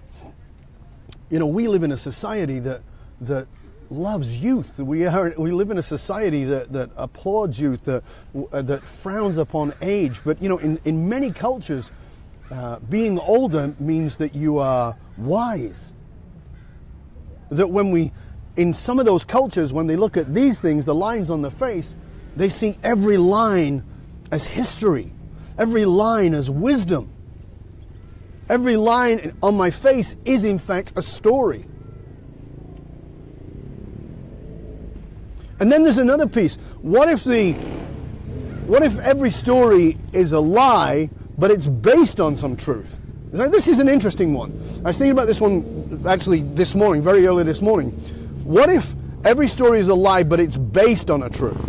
You 1.29 1.39
know, 1.39 1.47
we 1.47 1.67
live 1.67 1.83
in 1.83 1.91
a 1.91 1.97
society 1.97 2.59
that 2.59 2.81
that 3.21 3.47
loves 3.89 4.37
youth. 4.37 4.77
We 4.77 5.05
are 5.05 5.33
we 5.37 5.51
live 5.51 5.71
in 5.71 5.77
a 5.77 5.83
society 5.83 6.43
that, 6.45 6.73
that 6.73 6.89
applauds 6.97 7.59
youth, 7.59 7.83
that 7.85 8.03
that 8.51 8.83
frowns 8.83 9.37
upon 9.37 9.73
age. 9.81 10.19
But 10.25 10.41
you 10.41 10.49
know, 10.49 10.57
in, 10.57 10.79
in 10.83 11.07
many 11.07 11.31
cultures, 11.31 11.91
uh, 12.51 12.79
being 12.79 13.17
older 13.19 13.73
means 13.79 14.17
that 14.17 14.35
you 14.35 14.57
are 14.59 14.97
wise. 15.17 15.93
That 17.49 17.69
when 17.69 17.91
we, 17.91 18.11
in 18.57 18.73
some 18.73 18.99
of 18.99 19.05
those 19.05 19.23
cultures, 19.23 19.71
when 19.71 19.87
they 19.87 19.95
look 19.95 20.17
at 20.17 20.33
these 20.33 20.59
things, 20.59 20.85
the 20.85 20.95
lines 20.95 21.29
on 21.29 21.41
the 21.41 21.51
face, 21.51 21.95
they 22.35 22.49
see 22.49 22.77
every 22.83 23.17
line 23.17 23.83
as 24.31 24.45
history, 24.45 25.11
every 25.57 25.85
line 25.85 26.33
is 26.33 26.49
wisdom. 26.49 27.13
Every 28.49 28.75
line 28.75 29.35
on 29.41 29.55
my 29.55 29.69
face 29.69 30.15
is, 30.25 30.43
in 30.43 30.57
fact, 30.57 30.93
a 30.95 31.01
story. 31.01 31.65
And 35.59 35.71
then 35.71 35.83
there's 35.83 35.99
another 35.99 36.27
piece. 36.27 36.55
What 36.81 37.07
if 37.07 37.23
the 37.23 37.53
what 38.65 38.83
if 38.83 38.97
every 38.99 39.31
story 39.31 39.97
is 40.11 40.31
a 40.31 40.39
lie, 40.39 41.09
but 41.37 41.51
it's 41.51 41.67
based 41.67 42.19
on 42.19 42.35
some 42.35 42.55
truth? 42.55 42.99
This 43.31 43.67
is 43.67 43.79
an 43.79 43.87
interesting 43.87 44.33
one. 44.33 44.51
I 44.83 44.89
was 44.89 44.97
thinking 44.97 45.11
about 45.11 45.27
this 45.27 45.39
one 45.39 46.03
actually 46.07 46.41
this 46.41 46.75
morning, 46.75 47.03
very 47.03 47.27
early 47.27 47.43
this 47.43 47.61
morning. 47.61 47.91
What 48.43 48.69
if 48.69 48.95
every 49.23 49.47
story 49.47 49.79
is 49.79 49.87
a 49.87 49.95
lie, 49.95 50.23
but 50.23 50.39
it's 50.39 50.57
based 50.57 51.09
on 51.09 51.23
a 51.23 51.29
truth? 51.29 51.61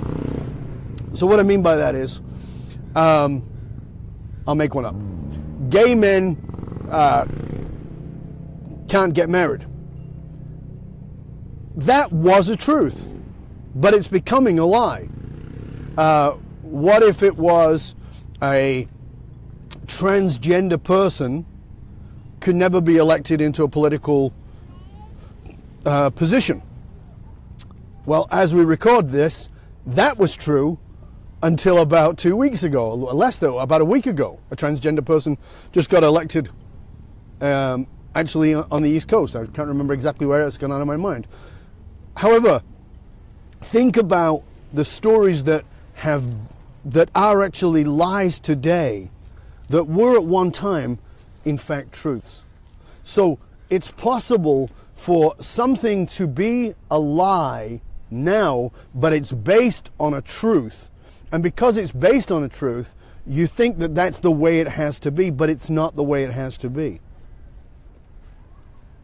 So, 1.15 1.27
what 1.27 1.39
I 1.39 1.43
mean 1.43 1.63
by 1.63 1.77
that 1.77 1.95
is, 1.95 2.21
um, 2.97 3.47
I'll 4.47 4.55
make 4.55 4.75
one 4.75 4.85
up. 4.85 4.95
Gay 5.71 5.95
men 5.95 6.37
uh, 6.91 7.27
can't 8.89 9.15
get 9.15 9.29
married. 9.29 9.67
That 11.77 12.13
was 12.13 12.49
a 12.49 12.57
truth 12.57 13.13
but 13.75 13.95
it's 13.95 14.09
becoming 14.09 14.59
a 14.59 14.67
lie. 14.67 15.09
Uh, 15.97 16.33
what 16.63 17.03
if 17.03 17.23
it 17.23 17.37
was 17.37 17.95
a 18.43 18.89
transgender 19.87 20.83
person 20.83 21.47
could 22.41 22.57
never 22.57 22.81
be 22.81 22.97
elected 22.97 23.41
into 23.41 23.63
a 23.63 23.69
political 23.69 24.33
uh, 25.85 26.11
position? 26.11 26.63
Well, 28.05 28.27
as 28.31 28.55
we 28.55 28.65
record 28.65 29.11
this, 29.11 29.49
that 29.87 30.19
was 30.19 30.37
true 30.37 30.79
until 31.43 31.79
about 31.79 32.19
two 32.19 32.37
weeks 32.37 32.63
ago, 32.63 32.95
less 32.95 33.39
though, 33.39 33.59
about 33.59 33.81
a 33.81 33.85
week 33.85 34.07
ago. 34.07 34.39
A 34.51 34.57
transgender 34.57 35.05
person 35.05 35.37
just 35.73 35.91
got 35.91 36.05
elected, 36.05 36.51
um, 37.41 37.87
actually 38.15 38.55
on 38.55 38.83
the 38.83 38.91
East 38.91 39.09
Coast. 39.09 39.35
I 39.35 39.47
can't 39.47 39.69
remember 39.69 39.93
exactly 39.93 40.27
where 40.27 40.47
it's 40.47 40.57
gone 40.57 40.73
out 40.73 40.81
of 40.81 40.87
my 40.87 40.97
mind. 40.97 41.27
However, 42.17 42.63
think 43.61 43.97
about 43.97 44.45
the 44.73 44.85
stories 44.85 45.45
that 45.45 45.65
have 45.95 46.25
that 46.85 47.09
are 47.15 47.43
actually 47.43 47.85
lies 47.85 48.41
today 48.41 49.11
that 49.69 49.85
were 49.85 50.17
at 50.17 50.25
one 50.25 50.51
time 50.51 50.99
in 51.45 51.57
fact 51.59 51.93
truths. 51.93 52.45
So 53.03 53.39
it's 53.71 53.91
possible 53.91 54.71
for 54.95 55.35
something 55.41 56.07
to 56.09 56.27
be 56.27 56.75
a 56.91 56.99
lie 56.99 57.81
now, 58.11 58.73
but 58.95 59.13
it's 59.13 59.33
based 59.33 59.91
on 59.99 60.15
a 60.15 60.21
truth. 60.21 60.91
And 61.33 61.43
because 61.43 61.79
it's 61.79 61.91
based 61.93 62.31
on 62.31 62.45
a 62.45 62.49
truth, 62.49 62.95
you 63.27 63.47
think 63.47 63.79
that 63.79 63.95
that's 63.95 64.19
the 64.19 64.31
way 64.31 64.61
it 64.61 64.69
has 64.69 64.99
to 65.01 65.11
be, 65.11 65.31
but 65.31 65.49
it's 65.49 65.71
not 65.71 65.97
the 65.97 66.03
way 66.03 66.25
it 66.25 66.31
has 66.31 66.59
to 66.59 66.69
be. 66.69 67.01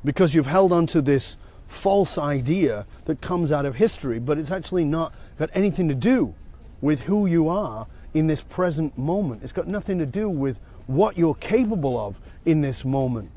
Because 0.04 0.34
you've 0.34 0.46
held 0.46 0.72
on 0.72 0.86
to 0.88 1.00
this 1.00 1.38
false 1.66 2.18
idea 2.18 2.86
that 3.06 3.20
comes 3.20 3.50
out 3.50 3.64
of 3.64 3.76
history, 3.76 4.18
but 4.18 4.38
it's 4.38 4.50
actually 4.50 4.84
not 4.84 5.14
got 5.38 5.50
anything 5.54 5.88
to 5.88 5.94
do 5.94 6.34
with 6.80 7.04
who 7.04 7.26
you 7.26 7.48
are 7.48 7.86
in 8.12 8.26
this 8.26 8.42
present 8.42 8.96
moment. 8.98 9.42
It's 9.42 9.52
got 9.52 9.66
nothing 9.66 9.98
to 9.98 10.06
do 10.06 10.28
with 10.28 10.60
what 10.86 11.16
you're 11.16 11.34
capable 11.34 11.98
of 11.98 12.20
in 12.44 12.60
this 12.60 12.84
moment. 12.84 13.30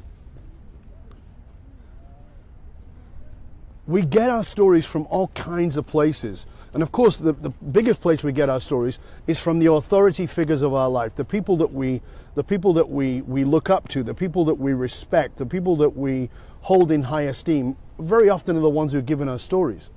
We 3.88 4.04
get 4.04 4.30
our 4.30 4.44
stories 4.44 4.86
from 4.86 5.08
all 5.10 5.28
kinds 5.30 5.76
of 5.76 5.86
places. 5.86 6.46
And 6.74 6.82
of 6.82 6.92
course, 6.92 7.18
the, 7.18 7.34
the 7.34 7.50
biggest 7.50 8.02
place 8.02 8.24
we 8.24 8.32
get 8.32 8.50
our 8.50 8.62
stories 8.62 9.00
is 9.28 9.40
from 9.40 9.60
the 9.60 9.72
authority 9.72 10.26
figures 10.26 10.62
of 10.62 10.74
our 10.74 10.90
life, 10.90 11.16
the 11.16 11.26
people 11.26 11.58
that 11.58 11.74
we, 11.74 12.02
the 12.36 12.44
people 12.44 12.74
that 12.74 12.90
we, 12.90 13.22
we 13.22 13.44
look 13.44 13.70
up 13.70 13.90
to, 13.90 14.04
the 14.04 14.14
people 14.14 14.46
that 14.46 14.56
we 14.56 14.74
respect, 14.74 15.38
the 15.38 15.46
people 15.46 15.76
that 15.78 15.98
we 15.98 16.30
hold 16.62 16.92
in 16.92 17.04
high 17.04 17.24
esteem 17.24 17.76
very 18.00 18.30
often 18.30 18.56
are 18.56 18.62
the 18.62 18.70
ones 18.70 18.94
who 18.94 19.00
have 19.00 19.06
given 19.06 19.28
us 19.28 19.44
stories. 19.44 19.90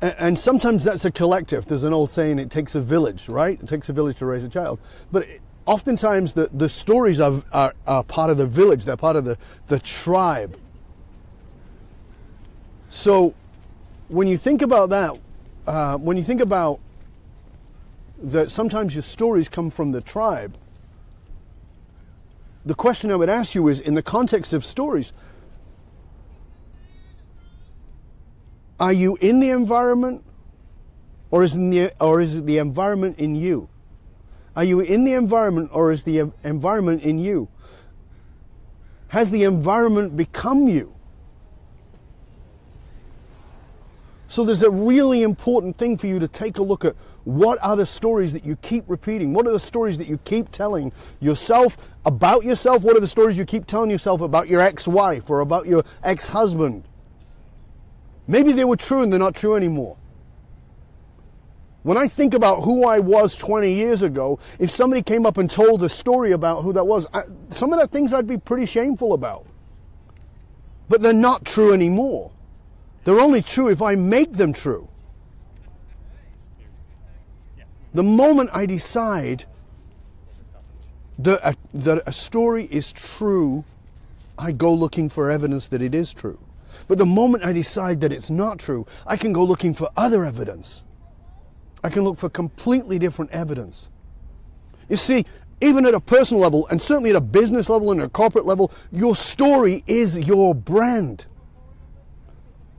And 0.00 0.38
sometimes 0.38 0.84
that's 0.84 1.04
a 1.04 1.10
collective. 1.10 1.66
There's 1.66 1.82
an 1.82 1.92
old 1.92 2.12
saying, 2.12 2.38
it 2.38 2.50
takes 2.50 2.74
a 2.74 2.80
village, 2.80 3.28
right? 3.28 3.60
It 3.60 3.68
takes 3.68 3.88
a 3.88 3.92
village 3.92 4.18
to 4.18 4.26
raise 4.26 4.44
a 4.44 4.48
child. 4.48 4.78
But 5.10 5.26
oftentimes 5.66 6.34
the, 6.34 6.48
the 6.52 6.68
stories 6.68 7.20
are, 7.20 7.42
are, 7.52 7.74
are 7.86 8.04
part 8.04 8.30
of 8.30 8.38
the 8.38 8.46
village, 8.46 8.84
they're 8.84 8.96
part 8.96 9.16
of 9.16 9.24
the, 9.24 9.36
the 9.66 9.80
tribe. 9.80 10.56
So 12.88 13.34
when 14.08 14.26
you 14.26 14.36
think 14.36 14.62
about 14.62 14.90
that, 14.90 15.18
uh, 15.66 15.96
when 15.96 16.16
you 16.16 16.24
think 16.24 16.40
about 16.40 16.80
that 18.22 18.50
sometimes 18.50 18.94
your 18.94 19.02
stories 19.02 19.48
come 19.48 19.70
from 19.70 19.92
the 19.92 20.00
tribe, 20.00 20.56
the 22.64 22.74
question 22.74 23.10
I 23.10 23.16
would 23.16 23.30
ask 23.30 23.54
you 23.54 23.68
is 23.68 23.80
in 23.80 23.94
the 23.94 24.02
context 24.02 24.52
of 24.52 24.64
stories, 24.64 25.12
Are 28.80 28.92
you 28.92 29.18
in 29.20 29.40
the 29.40 29.50
environment 29.50 30.22
or 31.30 31.42
is, 31.42 31.54
the, 31.54 31.92
or 32.00 32.20
is 32.20 32.44
the 32.44 32.58
environment 32.58 33.18
in 33.18 33.34
you? 33.34 33.68
Are 34.54 34.64
you 34.64 34.80
in 34.80 35.04
the 35.04 35.14
environment 35.14 35.70
or 35.72 35.92
is 35.92 36.04
the 36.04 36.30
environment 36.44 37.02
in 37.02 37.18
you? 37.18 37.48
Has 39.08 39.30
the 39.30 39.44
environment 39.44 40.16
become 40.16 40.68
you? 40.68 40.94
So 44.28 44.44
there's 44.44 44.62
a 44.62 44.70
really 44.70 45.22
important 45.22 45.78
thing 45.78 45.96
for 45.96 46.06
you 46.06 46.18
to 46.18 46.28
take 46.28 46.58
a 46.58 46.62
look 46.62 46.84
at. 46.84 46.94
What 47.24 47.58
are 47.62 47.76
the 47.76 47.86
stories 47.86 48.34
that 48.34 48.44
you 48.44 48.56
keep 48.56 48.84
repeating? 48.86 49.32
What 49.32 49.46
are 49.46 49.52
the 49.52 49.58
stories 49.58 49.96
that 49.98 50.06
you 50.06 50.18
keep 50.18 50.50
telling 50.50 50.92
yourself 51.18 51.76
about 52.04 52.44
yourself? 52.44 52.82
What 52.82 52.94
are 52.94 53.00
the 53.00 53.08
stories 53.08 53.38
you 53.38 53.46
keep 53.46 53.66
telling 53.66 53.90
yourself 53.90 54.20
about 54.20 54.48
your 54.48 54.60
ex 54.60 54.86
wife 54.86 55.30
or 55.30 55.40
about 55.40 55.66
your 55.66 55.82
ex 56.02 56.28
husband? 56.28 56.84
Maybe 58.26 58.52
they 58.52 58.64
were 58.64 58.76
true 58.76 59.02
and 59.02 59.10
they're 59.10 59.18
not 59.18 59.34
true 59.34 59.56
anymore. 59.56 59.96
When 61.82 61.96
I 61.96 62.06
think 62.06 62.34
about 62.34 62.64
who 62.64 62.84
I 62.84 62.98
was 62.98 63.34
20 63.34 63.72
years 63.72 64.02
ago, 64.02 64.38
if 64.58 64.70
somebody 64.70 65.00
came 65.00 65.24
up 65.24 65.38
and 65.38 65.50
told 65.50 65.82
a 65.82 65.88
story 65.88 66.32
about 66.32 66.64
who 66.64 66.74
that 66.74 66.86
was, 66.86 67.06
I, 67.14 67.22
some 67.48 67.72
of 67.72 67.80
the 67.80 67.86
things 67.86 68.12
I'd 68.12 68.26
be 68.26 68.36
pretty 68.36 68.66
shameful 68.66 69.14
about. 69.14 69.46
But 70.86 71.00
they're 71.00 71.14
not 71.14 71.46
true 71.46 71.72
anymore. 71.72 72.32
They're 73.08 73.20
only 73.20 73.40
true 73.40 73.70
if 73.70 73.80
I 73.80 73.94
make 73.94 74.34
them 74.34 74.52
true. 74.52 74.86
The 77.94 78.02
moment 78.02 78.50
I 78.52 78.66
decide 78.66 79.46
that 81.18 81.40
a, 81.42 81.56
that 81.72 82.02
a 82.04 82.12
story 82.12 82.68
is 82.70 82.92
true, 82.92 83.64
I 84.38 84.52
go 84.52 84.74
looking 84.74 85.08
for 85.08 85.30
evidence 85.30 85.68
that 85.68 85.80
it 85.80 85.94
is 85.94 86.12
true. 86.12 86.38
But 86.86 86.98
the 86.98 87.06
moment 87.06 87.46
I 87.46 87.54
decide 87.54 88.02
that 88.02 88.12
it's 88.12 88.28
not 88.28 88.58
true, 88.58 88.86
I 89.06 89.16
can 89.16 89.32
go 89.32 89.42
looking 89.42 89.72
for 89.72 89.88
other 89.96 90.26
evidence. 90.26 90.84
I 91.82 91.88
can 91.88 92.04
look 92.04 92.18
for 92.18 92.28
completely 92.28 92.98
different 92.98 93.30
evidence. 93.30 93.88
You 94.90 94.98
see, 94.98 95.24
even 95.62 95.86
at 95.86 95.94
a 95.94 96.00
personal 96.00 96.42
level, 96.42 96.68
and 96.68 96.82
certainly 96.82 97.08
at 97.08 97.16
a 97.16 97.22
business 97.22 97.70
level 97.70 97.90
and 97.90 98.02
a 98.02 98.08
corporate 98.10 98.44
level, 98.44 98.70
your 98.92 99.16
story 99.16 99.82
is 99.86 100.18
your 100.18 100.54
brand. 100.54 101.24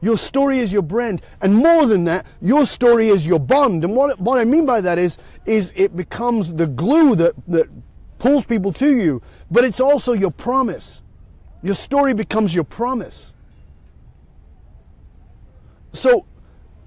Your 0.01 0.17
story 0.17 0.59
is 0.59 0.71
your 0.71 0.81
brand. 0.81 1.21
And 1.41 1.55
more 1.55 1.85
than 1.85 2.05
that, 2.05 2.25
your 2.41 2.65
story 2.65 3.09
is 3.09 3.25
your 3.25 3.39
bond. 3.39 3.83
And 3.83 3.95
what, 3.95 4.19
what 4.19 4.39
I 4.39 4.45
mean 4.45 4.65
by 4.65 4.81
that 4.81 4.97
is, 4.97 5.17
is 5.45 5.73
it 5.75 5.95
becomes 5.95 6.53
the 6.53 6.67
glue 6.67 7.15
that, 7.15 7.33
that 7.47 7.67
pulls 8.17 8.45
people 8.45 8.71
to 8.73 8.95
you, 8.95 9.21
but 9.51 9.63
it's 9.63 9.79
also 9.79 10.13
your 10.13 10.31
promise. 10.31 11.01
Your 11.61 11.75
story 11.75 12.13
becomes 12.13 12.55
your 12.55 12.63
promise. 12.63 13.33
So, 15.91 16.25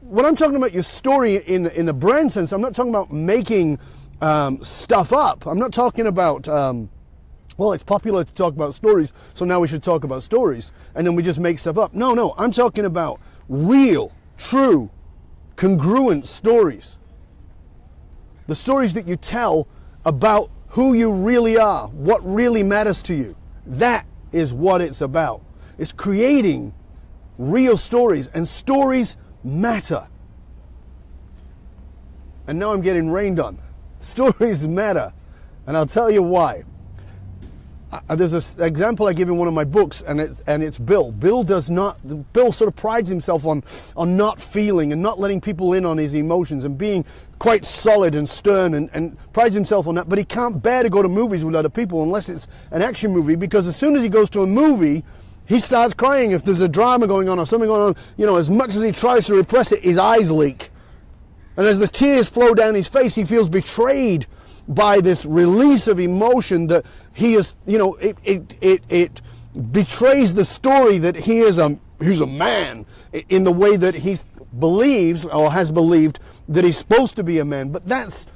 when 0.00 0.24
I'm 0.24 0.36
talking 0.36 0.56
about 0.56 0.72
your 0.72 0.82
story 0.82 1.36
in 1.36 1.66
in 1.68 1.86
the 1.86 1.92
brand 1.92 2.32
sense, 2.32 2.52
I'm 2.52 2.60
not 2.60 2.74
talking 2.74 2.90
about 2.90 3.12
making 3.12 3.78
um, 4.20 4.62
stuff 4.64 5.12
up. 5.12 5.46
I'm 5.46 5.58
not 5.58 5.72
talking 5.72 6.06
about. 6.06 6.48
Um, 6.48 6.90
well, 7.56 7.72
it's 7.72 7.82
popular 7.82 8.24
to 8.24 8.32
talk 8.32 8.54
about 8.54 8.74
stories, 8.74 9.12
so 9.34 9.44
now 9.44 9.60
we 9.60 9.68
should 9.68 9.82
talk 9.82 10.04
about 10.04 10.22
stories, 10.22 10.72
and 10.94 11.06
then 11.06 11.14
we 11.14 11.22
just 11.22 11.38
make 11.38 11.58
stuff 11.58 11.78
up. 11.78 11.94
No, 11.94 12.14
no, 12.14 12.34
I'm 12.38 12.52
talking 12.52 12.84
about 12.84 13.20
real 13.48 14.12
true, 14.38 14.90
congruent 15.56 16.26
stories. 16.26 16.96
The 18.46 18.54
stories 18.54 18.94
that 18.94 19.06
you 19.06 19.16
tell 19.16 19.68
about 20.04 20.50
who 20.68 20.94
you 20.94 21.12
really 21.12 21.56
are, 21.58 21.88
what 21.88 22.26
really 22.26 22.62
matters 22.62 23.02
to 23.02 23.14
you. 23.14 23.36
That 23.66 24.06
is 24.32 24.52
what 24.54 24.80
it's 24.80 25.00
about. 25.00 25.42
It's 25.78 25.92
creating 25.92 26.72
real 27.38 27.76
stories, 27.76 28.28
and 28.28 28.46
stories 28.48 29.16
matter. 29.44 30.06
And 32.46 32.58
now 32.58 32.72
I'm 32.72 32.80
getting 32.80 33.10
rained 33.10 33.38
on. 33.38 33.58
Stories 34.00 34.66
matter, 34.66 35.12
and 35.66 35.76
I'll 35.76 35.86
tell 35.86 36.10
you 36.10 36.22
why. 36.22 36.64
Uh, 37.92 38.16
there's 38.16 38.32
an 38.32 38.64
example 38.64 39.06
I 39.06 39.12
give 39.12 39.28
in 39.28 39.36
one 39.36 39.48
of 39.48 39.54
my 39.54 39.64
books, 39.64 40.00
and 40.00 40.18
it's, 40.18 40.40
and 40.46 40.62
it's 40.62 40.78
Bill. 40.78 41.12
Bill 41.12 41.42
does 41.42 41.68
not, 41.68 41.98
Bill 42.32 42.50
sort 42.50 42.68
of 42.68 42.76
prides 42.76 43.10
himself 43.10 43.44
on, 43.46 43.62
on 43.94 44.16
not 44.16 44.40
feeling 44.40 44.92
and 44.92 45.02
not 45.02 45.20
letting 45.20 45.42
people 45.42 45.74
in 45.74 45.84
on 45.84 45.98
his 45.98 46.14
emotions 46.14 46.64
and 46.64 46.78
being 46.78 47.04
quite 47.38 47.66
solid 47.66 48.14
and 48.14 48.26
stern 48.26 48.72
and, 48.72 48.88
and 48.94 49.18
prides 49.34 49.54
himself 49.54 49.86
on 49.86 49.96
that. 49.96 50.08
But 50.08 50.18
he 50.18 50.24
can't 50.24 50.62
bear 50.62 50.82
to 50.82 50.88
go 50.88 51.02
to 51.02 51.08
movies 51.08 51.44
with 51.44 51.54
other 51.54 51.68
people 51.68 52.02
unless 52.02 52.30
it's 52.30 52.48
an 52.70 52.80
action 52.80 53.10
movie 53.10 53.34
because 53.34 53.68
as 53.68 53.76
soon 53.76 53.94
as 53.94 54.02
he 54.02 54.08
goes 54.08 54.30
to 54.30 54.42
a 54.42 54.46
movie, 54.46 55.04
he 55.44 55.60
starts 55.60 55.92
crying 55.92 56.30
if 56.30 56.44
there's 56.44 56.62
a 56.62 56.68
drama 56.68 57.06
going 57.06 57.28
on 57.28 57.38
or 57.38 57.44
something 57.44 57.68
going 57.68 57.94
on. 57.94 57.96
You 58.16 58.24
know, 58.24 58.36
as 58.36 58.48
much 58.48 58.74
as 58.74 58.82
he 58.82 58.92
tries 58.92 59.26
to 59.26 59.34
repress 59.34 59.70
it, 59.70 59.82
his 59.82 59.98
eyes 59.98 60.30
leak. 60.30 60.70
And 61.58 61.66
as 61.66 61.78
the 61.78 61.88
tears 61.88 62.30
flow 62.30 62.54
down 62.54 62.74
his 62.74 62.88
face, 62.88 63.14
he 63.14 63.26
feels 63.26 63.50
betrayed 63.50 64.26
by 64.74 65.00
this 65.00 65.24
release 65.24 65.88
of 65.88 65.98
emotion 65.98 66.66
that 66.68 66.84
he 67.12 67.34
is, 67.34 67.54
you 67.66 67.78
know, 67.78 67.94
it, 67.96 68.16
it, 68.24 68.56
it, 68.60 68.82
it 68.88 69.20
betrays 69.70 70.34
the 70.34 70.44
story 70.44 70.98
that 70.98 71.16
he 71.16 71.40
is 71.40 71.58
a, 71.58 71.78
he's 72.00 72.20
a 72.20 72.26
man 72.26 72.86
in 73.28 73.44
the 73.44 73.52
way 73.52 73.76
that 73.76 73.94
he 73.94 74.18
believes 74.58 75.24
or 75.24 75.52
has 75.52 75.70
believed 75.70 76.20
that 76.48 76.64
he's 76.64 76.78
supposed 76.78 77.16
to 77.16 77.22
be 77.22 77.38
a 77.38 77.44
man. 77.44 77.70
But 77.70 77.86
that's, 77.86 78.26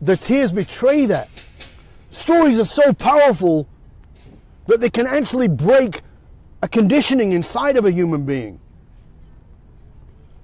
the 0.00 0.16
tears 0.16 0.52
betray 0.52 1.06
that. 1.06 1.28
Stories 2.10 2.58
are 2.58 2.64
so 2.64 2.92
powerful 2.92 3.66
that 4.66 4.80
they 4.80 4.90
can 4.90 5.06
actually 5.06 5.48
break 5.48 6.02
a 6.62 6.68
conditioning 6.68 7.32
inside 7.32 7.76
of 7.76 7.84
a 7.84 7.90
human 7.90 8.24
being. 8.24 8.60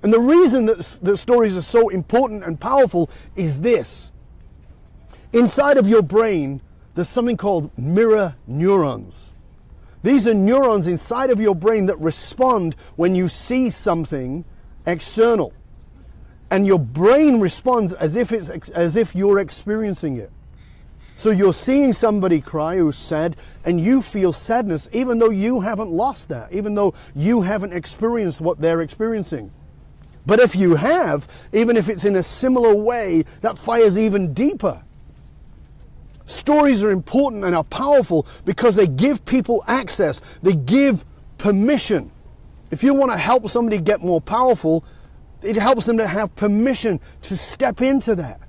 And 0.02 0.12
the 0.12 0.20
reason 0.20 0.66
that, 0.66 0.78
that 1.02 1.16
stories 1.18 1.56
are 1.56 1.62
so 1.62 1.88
important 1.88 2.44
and 2.44 2.58
powerful 2.58 3.10
is 3.36 3.60
this 3.60 4.10
Inside 5.32 5.76
of 5.76 5.88
your 5.88 6.02
brain, 6.02 6.60
there's 6.94 7.08
something 7.08 7.36
called 7.36 7.70
mirror 7.78 8.34
neurons. 8.46 9.32
These 10.02 10.26
are 10.26 10.34
neurons 10.34 10.86
inside 10.86 11.30
of 11.30 11.40
your 11.40 11.54
brain 11.54 11.86
that 11.86 12.00
respond 12.00 12.74
when 12.96 13.14
you 13.14 13.28
see 13.28 13.70
something 13.70 14.44
external. 14.86 15.52
And 16.50 16.66
your 16.66 16.78
brain 16.78 17.38
responds 17.38 17.92
as 17.92 18.16
if, 18.16 18.32
it's, 18.32 18.48
as 18.48 18.96
if 18.96 19.14
you're 19.14 19.38
experiencing 19.38 20.16
it. 20.16 20.32
So 21.14 21.30
you're 21.30 21.52
seeing 21.52 21.92
somebody 21.92 22.40
cry 22.40 22.78
who's 22.78 22.96
sad, 22.96 23.36
and 23.64 23.78
you 23.78 24.00
feel 24.00 24.32
sadness 24.32 24.88
even 24.90 25.18
though 25.18 25.30
you 25.30 25.60
haven't 25.60 25.90
lost 25.90 26.30
that, 26.30 26.50
even 26.52 26.74
though 26.74 26.94
you 27.14 27.42
haven't 27.42 27.74
experienced 27.74 28.40
what 28.40 28.58
they're 28.58 28.80
experiencing. 28.80 29.52
But 30.24 30.40
if 30.40 30.56
you 30.56 30.76
have, 30.76 31.28
even 31.52 31.76
if 31.76 31.88
it's 31.88 32.04
in 32.04 32.16
a 32.16 32.22
similar 32.22 32.74
way, 32.74 33.26
that 33.42 33.58
fires 33.58 33.98
even 33.98 34.32
deeper. 34.32 34.82
Stories 36.30 36.84
are 36.84 36.92
important 36.92 37.44
and 37.44 37.56
are 37.56 37.64
powerful 37.64 38.24
because 38.44 38.76
they 38.76 38.86
give 38.86 39.24
people 39.24 39.64
access, 39.66 40.22
they 40.44 40.52
give 40.52 41.04
permission. 41.38 42.12
If 42.70 42.84
you 42.84 42.94
want 42.94 43.10
to 43.10 43.18
help 43.18 43.48
somebody 43.48 43.78
get 43.78 44.00
more 44.00 44.20
powerful, 44.20 44.84
it 45.42 45.56
helps 45.56 45.86
them 45.86 45.96
to 45.96 46.06
have 46.06 46.36
permission 46.36 47.00
to 47.22 47.36
step 47.36 47.82
into 47.82 48.14
that, 48.14 48.40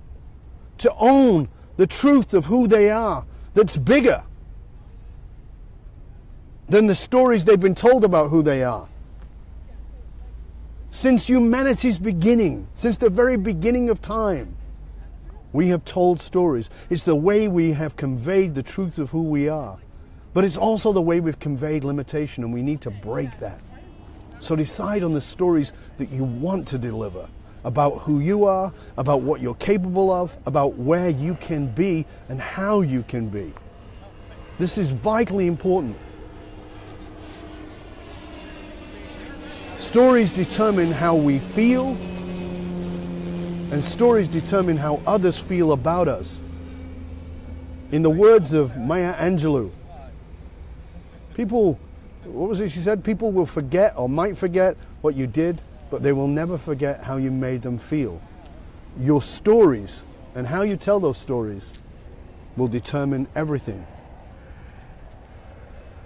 to 0.78 0.94
own 1.00 1.50
the 1.78 1.88
truth 1.88 2.36
of 2.36 2.46
who 2.46 2.68
they 2.68 2.92
are 2.92 3.26
that's 3.56 3.78
bigger 3.78 4.24
than 6.70 6.86
the 6.86 6.94
stories 6.94 7.46
they've 7.46 7.60
been 7.60 7.74
told 7.74 8.06
about 8.06 8.30
who 8.30 8.44
they 8.44 8.64
are. 8.64 8.88
Since 10.92 11.28
humanity's 11.28 11.98
beginning, 11.98 12.68
since 12.76 12.98
the 12.98 13.10
very 13.10 13.38
beginning 13.38 13.90
of 13.90 14.04
time, 14.04 14.56
we 15.54 15.68
have 15.68 15.84
told 15.86 16.20
stories. 16.22 16.70
It's 16.90 17.04
the 17.04 17.16
way 17.16 17.48
we 17.48 17.72
have 17.72 17.96
conveyed 17.96 18.56
the 18.56 18.64
truth 18.64 18.98
of 19.00 19.12
who 19.12 19.24
we 19.24 19.50
are. 19.50 19.78
But 20.34 20.46
it's 20.46 20.58
also 20.58 20.94
the 20.94 21.02
way 21.02 21.20
we've 21.20 21.40
conveyed 21.40 21.84
limitation, 21.84 22.44
and 22.44 22.54
we 22.54 22.62
need 22.62 22.82
to 22.82 22.92
break 22.92 23.38
that. 23.40 23.60
So 24.40 24.56
decide 24.56 25.04
on 25.04 25.14
the 25.14 25.22
stories 25.22 25.74
that 25.98 26.10
you 26.10 26.24
want 26.24 26.68
to 26.70 26.78
deliver 26.78 27.28
about 27.64 28.00
who 28.00 28.20
you 28.20 28.46
are, 28.46 28.74
about 28.98 29.22
what 29.22 29.42
you're 29.42 29.56
capable 29.56 30.10
of, 30.12 30.36
about 30.46 30.78
where 30.78 31.10
you 31.10 31.36
can 31.36 31.68
be, 31.68 32.06
and 32.30 32.42
how 32.42 32.82
you 32.82 33.04
can 33.04 33.28
be. 33.30 33.54
This 34.58 34.78
is 34.78 34.92
vitally 34.92 35.48
important. 35.48 35.98
Stories 39.78 40.32
determine 40.32 40.92
how 40.92 41.16
we 41.16 41.40
feel, 41.40 41.98
and 43.72 43.84
stories 43.84 44.28
determine 44.28 44.76
how 44.76 45.02
others 45.08 45.40
feel 45.40 45.72
about 45.72 46.10
us. 46.10 46.42
In 47.92 48.04
the 48.04 48.10
words 48.10 48.52
of 48.52 48.78
Maya 48.78 49.14
Angelou, 49.16 49.72
people, 51.36 51.80
what 52.26 52.50
was 52.50 52.60
it 52.60 52.70
she 52.70 52.80
said? 52.80 53.04
People 53.04 53.32
will 53.32 53.46
forget 53.46 53.94
or 53.96 54.10
might 54.10 54.38
forget 54.38 54.76
what 55.02 55.16
you 55.16 55.26
did, 55.26 55.62
but 55.90 56.04
they 56.04 56.12
will 56.12 56.28
never 56.28 56.58
forget 56.58 57.04
how 57.04 57.16
you 57.16 57.32
made 57.32 57.62
them 57.62 57.78
feel. 57.78 58.22
Your 59.00 59.22
stories 59.22 60.04
and 60.36 60.46
how 60.46 60.64
you 60.64 60.76
tell 60.76 61.00
those 61.00 61.18
stories 61.18 61.74
will 62.58 62.68
determine 62.68 63.28
everything. 63.36 63.88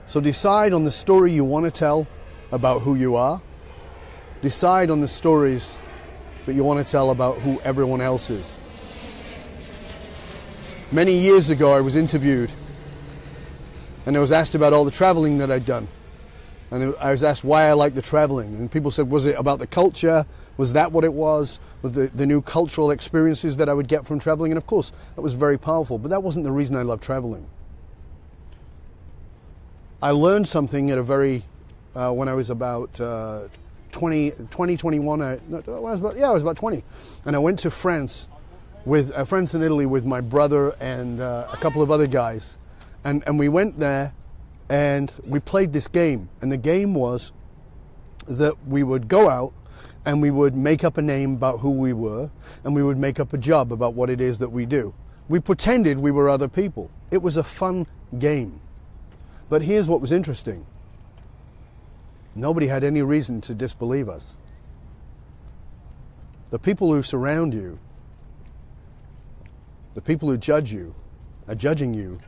So 0.06 0.19
decide 0.19 0.71
on 0.71 0.84
the 0.84 0.91
story 0.91 1.32
you 1.32 1.43
want 1.43 1.65
to 1.65 1.71
tell 1.71 2.06
about 2.51 2.84
who 2.84 2.93
you 2.93 3.15
are. 3.15 3.41
Decide 4.43 4.91
on 4.91 5.01
the 5.01 5.08
stories 5.08 5.75
that 6.45 6.53
you 6.53 6.63
want 6.63 6.86
to 6.86 6.89
tell 6.89 7.12
about 7.12 7.39
who 7.39 7.60
everyone 7.62 8.01
else 8.01 8.29
is. 8.29 8.58
Many 10.91 11.17
years 11.17 11.49
ago, 11.49 11.73
I 11.73 11.81
was 11.81 11.95
interviewed 11.95 12.51
and 14.05 14.15
I 14.15 14.19
was 14.19 14.31
asked 14.31 14.53
about 14.53 14.71
all 14.71 14.86
the 14.86 14.91
traveling 14.91 15.39
that 15.39 15.49
I'd 15.49 15.65
done. 15.65 15.88
And 16.71 16.95
I 16.99 17.12
was 17.12 17.23
asked 17.23 17.43
why 17.43 17.63
I 17.63 17.73
liked 17.73 17.95
the 17.95 18.01
traveling. 18.01 18.55
And 18.55 18.71
people 18.71 18.91
said, 18.91 19.10
was 19.10 19.25
it 19.25 19.36
about 19.38 19.60
the 19.60 19.67
culture? 19.67 20.25
Was 20.58 20.73
that 20.73 20.91
what 20.91 21.03
it 21.03 21.13
was? 21.13 21.60
Was 21.81 21.93
the, 21.93 22.08
the 22.08 22.25
new 22.25 22.41
cultural 22.41 22.91
experiences 22.91 23.58
that 23.58 23.69
I 23.69 23.73
would 23.73 23.88
get 23.88 24.05
from 24.05 24.19
traveling? 24.19 24.51
And 24.51 24.58
of 24.58 24.67
course, 24.67 24.91
that 25.15 25.21
was 25.21 25.34
very 25.34 25.58
powerful, 25.58 25.97
but 25.97 26.10
that 26.10 26.23
wasn't 26.23 26.45
the 26.45 26.51
reason 26.51 26.75
I 26.75 26.84
loved 26.84 27.03
traveling. 27.03 27.47
I 30.01 30.12
learned 30.12 30.47
something 30.47 30.91
at 30.91 30.97
a 30.97 31.03
very, 31.03 31.43
uh, 31.95 32.12
when 32.12 32.29
I 32.29 32.34
was 32.34 32.49
about 32.49 32.99
uh, 33.01 33.47
20, 33.95 34.31
20 34.51 34.77
21, 34.77 35.21
I, 35.21 35.39
no, 35.47 35.63
I 35.67 35.79
was 35.79 35.99
about, 36.01 36.17
yeah, 36.17 36.27
I 36.27 36.31
was 36.31 36.41
about 36.41 36.58
20. 36.58 36.84
And 37.23 37.34
I 37.34 37.39
went 37.39 37.60
to 37.60 37.71
France 37.71 38.27
with 38.84 39.10
uh, 39.12 39.25
in 39.36 39.63
Italy 39.63 39.86
with 39.86 40.05
my 40.05 40.19
brother 40.19 40.71
and 40.81 41.21
uh, 41.21 41.47
a 41.51 41.55
couple 41.58 41.81
of 41.81 41.89
other 41.89 42.05
guys. 42.05 42.58
And, 43.05 43.23
and 43.25 43.39
we 43.39 43.47
went 43.47 43.79
there 43.79 44.13
and 44.69 45.12
we 45.25 45.39
played 45.39 45.71
this 45.71 45.88
game. 45.88 46.27
And 46.41 46.51
the 46.51 46.58
game 46.58 46.93
was 46.93 47.31
that 48.27 48.67
we 48.67 48.84
would 48.84 49.08
go 49.08 49.29
out 49.29 49.53
and 50.05 50.21
we 50.21 50.29
would 50.29 50.55
make 50.55 50.84
up 50.84 50.97
a 50.97 51.01
name 51.01 51.34
about 51.34 51.62
who 51.62 51.71
we 51.71 51.93
were 51.93 52.29
and 52.65 52.75
we 52.75 52.84
would 52.84 52.97
make 52.97 53.17
up 53.17 53.31
a 53.31 53.38
job 53.38 53.71
about 53.71 53.93
what 53.93 54.10
it 54.10 54.19
is 54.19 54.39
that 54.39 54.49
we 54.49 54.65
do. 54.65 54.93
We 55.29 55.39
pretended 55.39 55.99
we 55.99 56.12
were 56.12 56.29
other 56.29 56.49
people. 56.49 56.91
It 57.12 57.21
was 57.21 57.38
a 57.38 57.43
fun 57.43 57.88
game. 58.19 58.60
But 59.47 59.62
here's 59.62 59.88
what 59.88 60.01
was 60.01 60.12
interesting 60.12 60.65
Nobody 62.36 62.67
had 62.67 62.84
any 62.84 63.02
reason 63.02 63.39
to 63.41 63.56
disbelieve 63.56 64.10
us. 64.10 64.36
The 66.52 66.60
people 66.60 66.93
who 66.93 67.02
surround 67.02 67.54
you, 67.54 67.80
the 69.93 70.02
people 70.02 70.30
who 70.30 70.38
judge 70.38 70.71
you, 70.71 70.93
are 71.48 71.56
judging 71.56 71.93
you 71.93 72.19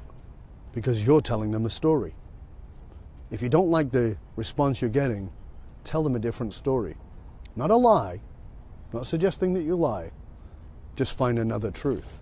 because 0.74 1.06
you're 1.06 1.22
telling 1.22 1.52
them 1.52 1.66
a 1.66 1.70
story. 1.70 2.16
If 3.32 3.42
you 3.42 3.50
don't 3.50 3.70
like 3.70 3.92
the 3.92 4.18
response 4.38 4.82
you're 4.82 4.90
getting, 4.90 5.30
tell 5.84 6.04
them 6.04 6.16
a 6.16 6.20
different 6.20 6.54
story. 6.54 6.96
Not 7.56 7.72
a 7.72 7.76
lie, 7.76 8.22
not 8.94 9.06
suggesting 9.06 9.54
that 9.54 9.64
you 9.64 9.76
lie, 9.76 10.12
just 10.96 11.18
find 11.18 11.38
another 11.38 11.70
truth. 11.70 12.22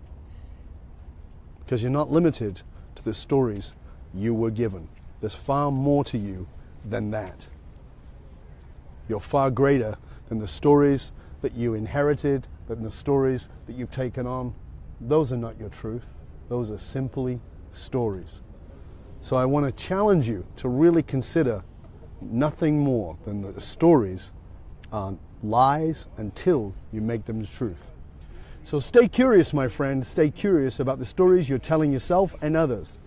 Because 1.60 1.84
you're 1.84 1.92
not 1.92 2.12
limited 2.12 2.64
to 2.96 3.04
the 3.04 3.14
stories 3.14 3.76
you 4.14 4.34
were 4.34 4.52
given. 4.52 4.88
There's 5.22 5.36
far 5.36 5.72
more 5.72 6.04
to 6.06 6.18
you 6.18 6.48
than 6.84 7.12
that. 7.12 7.48
You're 9.08 9.20
far 9.20 9.52
greater 9.52 9.98
than 10.30 10.40
the 10.40 10.48
stories 10.48 11.12
that 11.42 11.54
you 11.54 11.74
inherited, 11.74 12.48
than 12.68 12.82
the 12.82 12.92
stories 12.92 13.50
that 13.68 13.76
you've 13.76 13.92
taken 13.92 14.26
on. 14.26 14.54
Those 15.00 15.32
are 15.32 15.38
not 15.38 15.60
your 15.60 15.70
truth. 15.70 16.14
Those 16.50 16.72
are 16.72 16.78
simply 16.78 17.40
stories. 17.72 18.42
So 19.22 19.36
I 19.36 19.46
want 19.46 19.66
to 19.66 19.84
challenge 19.84 20.28
you 20.28 20.46
to 20.58 20.70
really 20.70 21.04
consider 21.04 21.64
nothing 22.22 22.80
more 22.80 23.18
than 23.26 23.42
the 23.42 23.62
stories 23.62 24.32
aren't 24.92 25.20
lies 25.44 26.08
until 26.18 26.74
you 26.92 27.02
make 27.02 27.26
them 27.26 27.42
the 27.42 27.48
truth. 27.48 27.92
So 28.64 28.80
stay 28.80 29.08
curious, 29.08 29.54
my 29.54 29.68
friend. 29.68 30.06
Stay 30.06 30.32
curious 30.32 30.80
about 30.80 30.98
the 30.98 31.06
stories 31.06 31.48
you're 31.48 31.60
telling 31.60 31.92
yourself 31.92 32.36
and 32.42 32.58
others. 32.58 32.98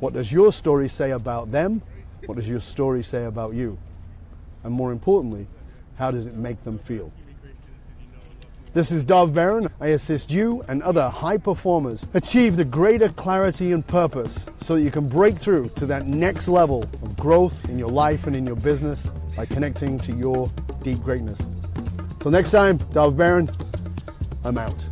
What 0.00 0.12
does 0.12 0.32
your 0.32 0.52
story 0.52 0.88
say 0.88 1.12
about 1.12 1.50
them? 1.50 1.82
What 2.26 2.36
does 2.36 2.48
your 2.48 2.60
story 2.60 3.02
say 3.02 3.24
about 3.24 3.54
you? 3.54 3.78
And 4.64 4.72
more 4.72 4.92
importantly, 4.92 5.46
how 5.96 6.10
does 6.10 6.26
it 6.26 6.34
make 6.34 6.62
them 6.64 6.78
feel? 6.78 7.12
This 8.72 8.92
is 8.92 9.02
Dov 9.02 9.34
Baron. 9.34 9.68
I 9.80 9.88
assist 9.88 10.30
you 10.30 10.62
and 10.68 10.80
other 10.84 11.08
high 11.08 11.38
performers 11.38 12.06
achieve 12.14 12.56
the 12.56 12.64
greater 12.64 13.08
clarity 13.08 13.72
and 13.72 13.84
purpose 13.84 14.46
so 14.60 14.76
that 14.76 14.82
you 14.82 14.92
can 14.92 15.08
break 15.08 15.36
through 15.36 15.70
to 15.70 15.86
that 15.86 16.06
next 16.06 16.46
level 16.46 16.84
of 17.02 17.16
growth 17.16 17.68
in 17.68 17.80
your 17.80 17.88
life 17.88 18.28
and 18.28 18.36
in 18.36 18.46
your 18.46 18.54
business 18.54 19.10
by 19.36 19.44
connecting 19.44 19.98
to 19.98 20.14
your 20.14 20.48
deep 20.84 21.00
greatness. 21.00 21.40
Till 22.20 22.30
next 22.30 22.52
time, 22.52 22.76
Dov 22.92 23.16
Baron, 23.16 23.50
I'm 24.44 24.56
out. 24.56 24.86